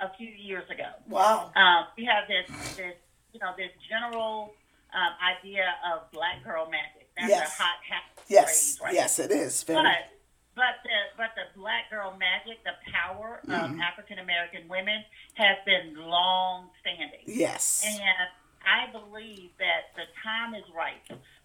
a 0.00 0.08
few 0.16 0.28
years 0.28 0.64
ago. 0.70 0.88
Wow. 1.08 1.50
Um, 1.56 1.86
we 1.96 2.04
have 2.04 2.24
this 2.28 2.46
this 2.76 2.94
you 3.32 3.40
know 3.40 3.52
this 3.56 3.70
general 3.90 4.54
um, 4.94 5.12
idea 5.38 5.64
of 5.92 6.10
black 6.12 6.42
girl 6.44 6.66
magic. 6.70 7.08
That's 7.16 7.28
Yes. 7.30 7.58
a 7.58 7.62
hot 7.62 7.76
hat 7.88 8.02
Yes. 8.28 8.76
phrase 8.76 8.80
right 8.84 8.94
Yes, 8.94 9.18
it 9.18 9.30
is. 9.30 9.62
Very. 9.64 9.82
But 9.82 10.15
but 10.56 10.80
the 10.82 10.98
but 11.16 11.30
the 11.36 11.46
black 11.60 11.90
girl 11.90 12.16
magic, 12.18 12.64
the 12.64 12.72
power 12.90 13.40
Mm-hmm. 13.46 13.74
of 13.74 13.80
African 13.80 14.18
American 14.18 14.66
women 14.68 15.04
has 15.34 15.58
been 15.64 15.94
long 15.96 16.70
standing. 16.80 17.20
Yes. 17.26 17.84
And 17.86 18.00
I 18.66 18.90
believe 18.90 19.50
that 19.58 19.94
the 19.94 20.02
time 20.24 20.54
is 20.54 20.64
right 20.74 20.98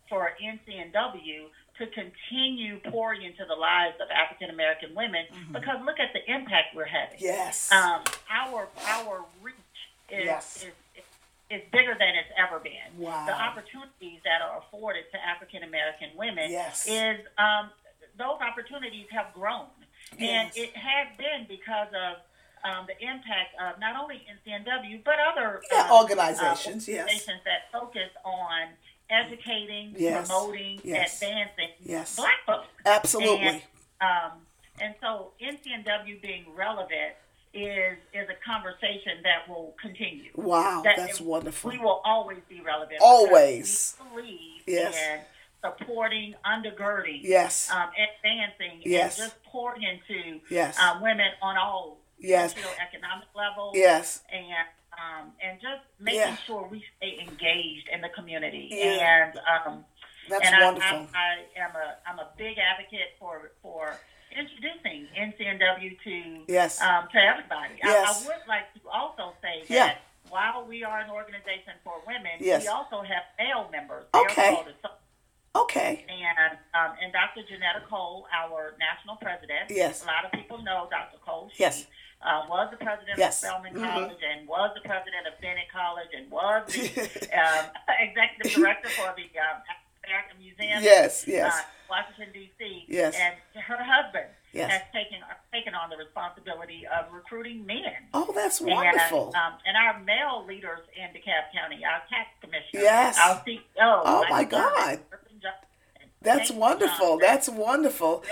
for 0.10 0.32
NCNW 0.42 1.46
to 1.78 1.88
continue 1.88 2.80
pouring 2.90 3.22
into 3.24 3.44
the 3.48 3.56
lives 3.56 3.96
of 4.02 4.08
African 4.10 4.50
American 4.50 4.96
women 4.96 5.26
because 5.52 5.78
look 5.86 6.00
at 6.00 6.14
the 6.14 6.24
impact 6.32 6.76
we're 6.76 6.86
having. 6.86 7.18
Mm-hmm. 7.18 7.26
Yes. 7.26 7.72
Um, 7.72 8.02
our 8.32 8.68
our 8.88 9.26
reach 9.44 9.56
is, 10.10 10.26
Yes. 10.26 10.56
is, 10.58 10.64
is 10.98 11.04
is 11.52 11.62
bigger 11.72 11.94
than 12.00 12.16
it's 12.16 12.32
ever 12.40 12.60
been. 12.60 12.72
Wow. 12.98 13.26
The 13.26 13.34
opportunities 13.40 14.22
that 14.24 14.42
are 14.42 14.60
afforded 14.60 15.04
to 15.12 15.18
African 15.24 15.64
American 15.64 16.10
women 16.16 16.50
Yes. 16.50 16.88
is 16.88 17.18
um, 17.38 17.70
those 18.18 18.40
opportunities 18.42 19.08
have 19.12 19.34
grown, 19.34 19.68
and 20.20 20.52
it 20.56 20.76
has 20.76 21.08
been 21.18 21.46
because 21.48 21.88
of 21.90 22.18
um, 22.64 22.86
the 22.86 22.94
impact 23.04 23.56
of 23.60 23.80
not 23.80 23.96
only 24.02 24.22
NCNW 24.46 25.04
but 25.04 25.16
other 25.20 25.62
Yeah, 25.72 25.86
um, 25.90 25.92
organizations, 26.04 26.88
uh, 26.88 26.92
yes. 26.92 27.26
that 27.26 27.72
focus 27.72 28.10
on 28.24 28.68
educating, 29.10 29.96
Yes. 29.98 30.28
promoting, 30.28 30.80
Yes. 30.84 31.22
advancing 31.22 31.70
Yes. 31.84 32.16
Black 32.16 32.46
folks. 32.46 32.68
Absolutely. 32.86 33.48
And, 33.48 33.62
um, 34.02 34.32
and 34.80 34.96
so 35.02 35.32
NCNW 35.42 36.22
being 36.22 36.46
relevant 36.56 37.16
is 37.54 37.98
is 38.14 38.30
a 38.30 38.36
conversation 38.46 39.22
that 39.24 39.50
will 39.50 39.76
continue. 39.82 40.32
Wow, 40.36 40.82
That 40.84 40.96
that's 40.98 41.20
it- 41.20 41.26
wonderful. 41.26 41.70
We 41.72 41.78
will 41.80 42.02
always 42.06 42.40
be 42.48 42.62
relevant. 42.62 43.00
Always. 43.02 43.98
We 44.00 44.22
believe 44.22 44.64
Yes. 44.68 44.96
in 44.98 45.20
supporting, 45.64 46.36
undergirding, 46.46 47.22
Yes. 47.24 47.70
um, 47.72 47.90
advancing, 47.98 48.82
Yes. 48.84 49.20
and 49.20 49.30
just 49.30 49.44
pouring 49.44 49.84
into 49.84 50.40
Yes. 50.50 50.78
um, 50.80 51.02
women 51.02 51.32
on 51.42 51.58
all 51.58 51.98
Yes. 52.18 52.54
socioeconomic 52.54 53.28
levels. 53.36 53.76
Yes. 53.76 54.24
And 54.32 54.68
um, 54.94 55.32
and 55.42 55.60
just 55.62 55.82
making 56.00 56.20
Yeah. 56.20 56.36
sure 56.46 56.68
we 56.68 56.86
stay 56.98 57.20
engaged 57.22 57.88
in 57.88 58.02
the 58.02 58.10
community. 58.10 58.68
Yeah. 58.72 59.30
And 59.32 59.40
um, 59.40 59.86
That's 60.30 60.46
and 60.46 60.64
wonderful. 60.64 61.08
I, 61.16 61.46
I 61.56 61.60
am 61.62 61.76
a 61.76 61.96
I'm 62.06 62.20
a 62.20 62.28
big 62.38 62.58
advocate 62.60 63.16
for 63.18 63.52
for 63.64 63.96
introducing 64.32 65.08
NCNW 65.18 65.98
to 66.04 66.44
Yes. 66.48 66.80
um, 66.82 67.08
to 67.14 67.18
everybody. 67.18 67.76
Yes. 67.84 68.08
I, 68.08 68.24
I 68.24 68.28
would 68.28 68.48
like 68.48 68.74
to 68.76 68.90
also 68.90 69.34
say 69.42 69.62
that 69.62 69.70
Yeah. 69.70 69.96
while 70.30 70.66
we 70.66 70.84
are 70.84 71.00
an 71.00 71.10
organization 71.10 71.74
for 71.84 72.02
women, 72.06 72.32
Yes. 72.40 72.62
we 72.64 72.68
also 72.68 73.02
have 73.02 73.24
male 73.40 73.70
members. 73.72 74.06
Okay. 74.14 74.64
Okay. 75.56 76.06
and 76.10 76.58
um, 76.74 76.96
and 77.04 77.12
Dr. 77.12 77.42
Johnnetta 77.42 77.88
Cole, 77.90 78.26
our 78.34 78.74
national 78.80 79.18
president. 79.18 79.70
Yes. 79.70 80.04
A 80.04 80.08
lot 80.08 80.24
of 80.26 80.32
people 80.32 80.62
know 80.64 80.88
Dr. 80.90 81.18
Cole. 81.26 81.50
She, 81.54 81.64
Yes. 81.64 81.88
Uh, 82.22 82.44
was 82.48 82.70
the 82.70 82.78
president 82.78 83.18
Yes. 83.18 83.42
of 83.44 83.50
Spelman 83.50 83.74
Mhm. 83.74 83.82
College 83.90 84.20
and 84.22 84.48
was 84.48 84.70
the 84.76 84.82
president 84.88 85.26
of 85.26 85.34
Bennett 85.42 85.66
College 85.74 86.10
and 86.16 86.30
was 86.30 86.68
the 86.72 86.86
um, 87.34 87.66
executive 88.00 88.52
director 88.54 88.90
for 88.90 89.12
the 89.18 89.26
um, 89.42 89.58
American 90.06 90.38
Museum. 90.38 90.84
Yes, 90.84 91.26
yes. 91.28 91.52
Uh, 91.58 91.62
Washington 91.90 92.30
D.C. 92.32 92.86
Yes. 92.88 93.16
And 93.20 93.36
her 93.64 93.78
husband 93.84 94.28
Yes. 94.54 94.70
has 94.70 94.82
taken 94.94 95.18
taken 95.52 95.74
on 95.74 95.90
the 95.90 95.98
responsibility 95.98 96.86
of 96.86 97.12
recruiting 97.12 97.66
men. 97.66 97.92
Oh, 98.14 98.32
that's 98.36 98.60
wonderful. 98.62 99.28
And, 99.28 99.36
um, 99.36 99.54
and 99.66 99.76
our 99.78 100.00
male 100.02 100.46
leaders 100.46 100.82
in 100.96 101.08
DeKalb 101.16 101.52
County, 101.56 101.84
our 101.86 102.02
tax 102.10 102.30
commissioner, 102.42 102.82
Yes. 102.84 103.18
our 103.18 103.42
CEO. 103.48 103.62
Oh, 104.06 104.26
my 104.30 104.44
God. 104.44 105.00
That's 106.22 106.50
James 106.50 106.60
wonderful. 106.60 107.18
That's 107.20 107.50
wonderful. 107.50 108.24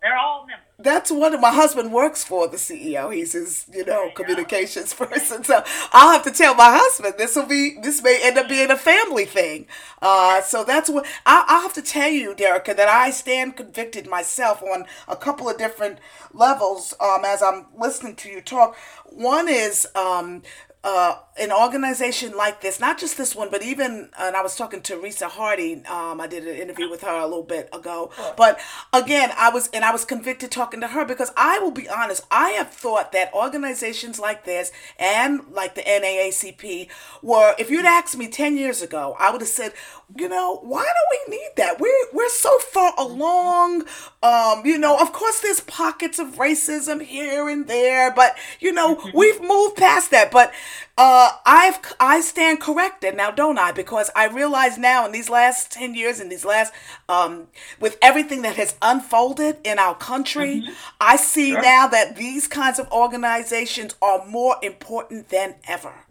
They're 0.00 0.16
all 0.18 0.46
members. 0.46 0.64
That's 0.78 1.10
wonderful. 1.10 1.40
My 1.40 1.54
husband 1.54 1.92
works 1.92 2.22
for 2.22 2.46
the 2.46 2.58
CEO. 2.58 3.14
He's 3.14 3.32
his, 3.32 3.66
you 3.72 3.84
know, 3.86 4.10
communications 4.14 4.92
person. 4.94 5.42
So 5.44 5.64
I'll 5.92 6.12
have 6.12 6.22
to 6.24 6.30
tell 6.30 6.54
my 6.54 6.76
husband 6.78 7.14
this 7.16 7.34
will 7.36 7.46
be 7.46 7.78
this 7.80 8.02
may 8.02 8.20
end 8.22 8.36
up 8.36 8.48
being 8.48 8.70
a 8.70 8.76
family 8.76 9.24
thing. 9.24 9.66
Uh, 10.02 10.42
so 10.42 10.62
that's 10.62 10.90
what 10.90 11.06
I, 11.24 11.44
I'll 11.48 11.62
have 11.62 11.72
to 11.74 11.82
tell 11.82 12.10
you, 12.10 12.34
Derrica, 12.34 12.76
that 12.76 12.88
I 12.88 13.10
stand 13.10 13.56
convicted 13.56 14.06
myself 14.06 14.62
on 14.62 14.84
a 15.08 15.16
couple 15.16 15.48
of 15.48 15.56
different 15.56 15.98
levels 16.32 16.92
um, 17.00 17.24
as 17.24 17.42
I'm 17.42 17.66
listening 17.76 18.16
to 18.16 18.28
you 18.28 18.42
talk. 18.42 18.76
One 19.06 19.48
is 19.48 19.86
um, 19.94 20.42
uh, 20.84 21.16
an 21.38 21.50
organization 21.50 22.36
like 22.36 22.60
this, 22.60 22.78
not 22.78 22.98
just 22.98 23.16
this 23.16 23.34
one, 23.34 23.48
but 23.50 23.62
even, 23.62 24.10
and 24.18 24.36
I 24.36 24.42
was 24.42 24.54
talking 24.54 24.82
to 24.82 24.96
Risa 24.96 25.28
Hardy. 25.28 25.82
Um, 25.86 26.20
I 26.20 26.26
did 26.26 26.46
an 26.46 26.54
interview 26.54 26.90
with 26.90 27.00
her 27.00 27.16
a 27.16 27.24
little 27.24 27.42
bit 27.42 27.70
ago. 27.72 28.12
But 28.36 28.60
again, 28.92 29.30
I 29.36 29.48
was, 29.48 29.70
and 29.72 29.82
I 29.82 29.92
was 29.92 30.04
convicted 30.04 30.50
talking 30.50 30.82
to 30.82 30.88
her 30.88 31.06
because 31.06 31.32
I 31.38 31.58
will 31.58 31.70
be 31.70 31.88
honest, 31.88 32.24
I 32.30 32.50
have 32.50 32.70
thought 32.70 33.12
that 33.12 33.32
organizations 33.32 34.20
like 34.20 34.44
this 34.44 34.72
and 34.98 35.40
like 35.50 35.74
the 35.74 35.80
NAACP 35.82 36.88
were, 37.22 37.54
if 37.58 37.70
you'd 37.70 37.86
asked 37.86 38.18
me 38.18 38.28
10 38.28 38.58
years 38.58 38.82
ago, 38.82 39.16
I 39.18 39.30
would 39.30 39.40
have 39.40 39.48
said, 39.48 39.72
you 40.16 40.28
know, 40.28 40.58
why 40.62 40.84
do 40.84 41.18
we 41.30 41.36
need 41.36 41.50
that? 41.56 41.80
We're, 41.80 42.06
we're 42.12 42.28
so 42.28 42.58
far 42.58 42.92
along. 42.96 43.84
Um, 44.22 44.64
you 44.64 44.78
know, 44.78 44.98
of 45.00 45.12
course, 45.12 45.40
there's 45.40 45.60
pockets 45.60 46.18
of 46.18 46.36
racism 46.36 47.02
here 47.02 47.48
and 47.48 47.66
there, 47.66 48.12
but, 48.12 48.36
you 48.60 48.72
know, 48.72 49.00
we've 49.14 49.40
moved 49.40 49.76
past 49.76 50.10
that. 50.12 50.30
But, 50.30 50.52
uh, 50.96 51.32
I've 51.44 51.80
I 51.98 52.20
stand 52.20 52.60
corrected 52.60 53.16
now, 53.16 53.32
don't 53.32 53.58
I? 53.58 53.72
Because 53.72 54.10
I 54.14 54.28
realize 54.28 54.78
now 54.78 55.04
in 55.06 55.10
these 55.10 55.28
last 55.28 55.72
ten 55.72 55.94
years, 55.94 56.20
in 56.20 56.28
these 56.28 56.44
last, 56.44 56.72
um, 57.08 57.48
with 57.80 57.98
everything 58.00 58.42
that 58.42 58.54
has 58.54 58.76
unfolded 58.80 59.56
in 59.64 59.80
our 59.80 59.96
country, 59.96 60.62
I 61.00 61.16
see 61.16 61.52
now 61.52 61.88
that 61.88 62.14
these 62.14 62.46
kinds 62.46 62.78
of 62.78 62.88
organizations 62.92 63.96
are 64.00 64.24
more 64.24 64.56
important 64.62 65.30
than 65.30 65.56
ever. 65.66 66.03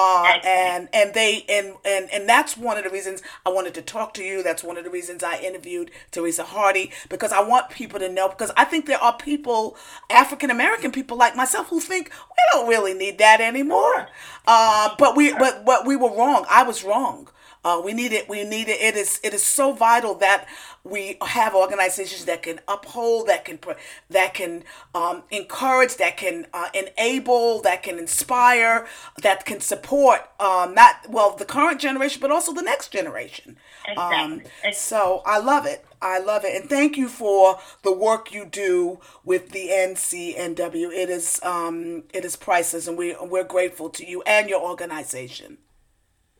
Uh, 0.00 0.38
and 0.44 0.88
and 0.92 1.12
they 1.12 1.44
and, 1.48 1.74
and 1.84 2.08
and 2.12 2.28
that's 2.28 2.56
one 2.56 2.78
of 2.78 2.84
the 2.84 2.90
reasons 2.90 3.20
I 3.44 3.48
wanted 3.48 3.74
to 3.74 3.82
talk 3.82 4.14
to 4.14 4.22
you. 4.22 4.44
That's 4.44 4.62
one 4.62 4.78
of 4.78 4.84
the 4.84 4.90
reasons 4.90 5.24
I 5.24 5.38
interviewed 5.40 5.90
Teresa 6.12 6.44
Hardy 6.44 6.92
because 7.08 7.32
I 7.32 7.40
want 7.40 7.70
people 7.70 7.98
to 7.98 8.08
know 8.08 8.28
because 8.28 8.52
I 8.56 8.64
think 8.64 8.86
there 8.86 9.02
are 9.02 9.16
people, 9.16 9.76
African 10.08 10.50
American 10.50 10.92
people 10.92 11.16
like 11.16 11.34
myself, 11.34 11.66
who 11.70 11.80
think 11.80 12.12
we 12.30 12.36
don't 12.52 12.68
really 12.68 12.94
need 12.94 13.18
that 13.18 13.40
anymore. 13.40 14.08
Uh, 14.46 14.94
but 15.00 15.16
we 15.16 15.32
but 15.34 15.64
but 15.64 15.84
we 15.84 15.96
were 15.96 16.14
wrong. 16.16 16.46
I 16.48 16.62
was 16.62 16.84
wrong. 16.84 17.28
Uh, 17.64 17.80
we 17.84 17.92
need 17.92 18.12
it. 18.12 18.28
We 18.28 18.44
need 18.44 18.68
it. 18.68 18.80
It 18.80 18.96
is. 18.96 19.20
It 19.22 19.34
is 19.34 19.42
so 19.42 19.72
vital 19.72 20.14
that 20.16 20.46
we 20.84 21.18
have 21.20 21.54
organizations 21.54 22.24
that 22.24 22.42
can 22.42 22.60
uphold, 22.68 23.26
that 23.26 23.44
can 23.44 23.58
that 24.10 24.34
can 24.34 24.64
um, 24.94 25.22
encourage, 25.30 25.96
that 25.96 26.16
can 26.16 26.46
uh, 26.52 26.68
enable, 26.72 27.60
that 27.62 27.82
can 27.82 27.98
inspire, 27.98 28.86
that 29.22 29.44
can 29.44 29.60
support. 29.60 30.28
Um, 30.40 30.74
not 30.74 31.08
well 31.08 31.36
the 31.36 31.44
current 31.44 31.80
generation, 31.80 32.20
but 32.20 32.30
also 32.30 32.52
the 32.52 32.62
next 32.62 32.88
generation. 32.92 33.56
Um, 33.96 34.12
Exactly. 34.32 34.50
Ex- 34.64 34.78
so 34.78 35.22
I 35.26 35.38
love 35.38 35.66
it. 35.66 35.84
I 36.00 36.20
love 36.20 36.44
it, 36.44 36.54
and 36.60 36.70
thank 36.70 36.96
you 36.96 37.08
for 37.08 37.58
the 37.82 37.92
work 37.92 38.32
you 38.32 38.46
do 38.46 39.00
with 39.24 39.50
the 39.50 39.68
NCNW. 39.68 40.92
It 40.92 41.10
is 41.10 41.40
um, 41.42 42.04
it 42.14 42.24
is 42.24 42.36
priceless, 42.36 42.86
and 42.86 42.96
we 42.96 43.16
we're 43.20 43.44
grateful 43.44 43.90
to 43.90 44.06
you 44.06 44.22
and 44.22 44.48
your 44.48 44.60
organization. 44.62 45.58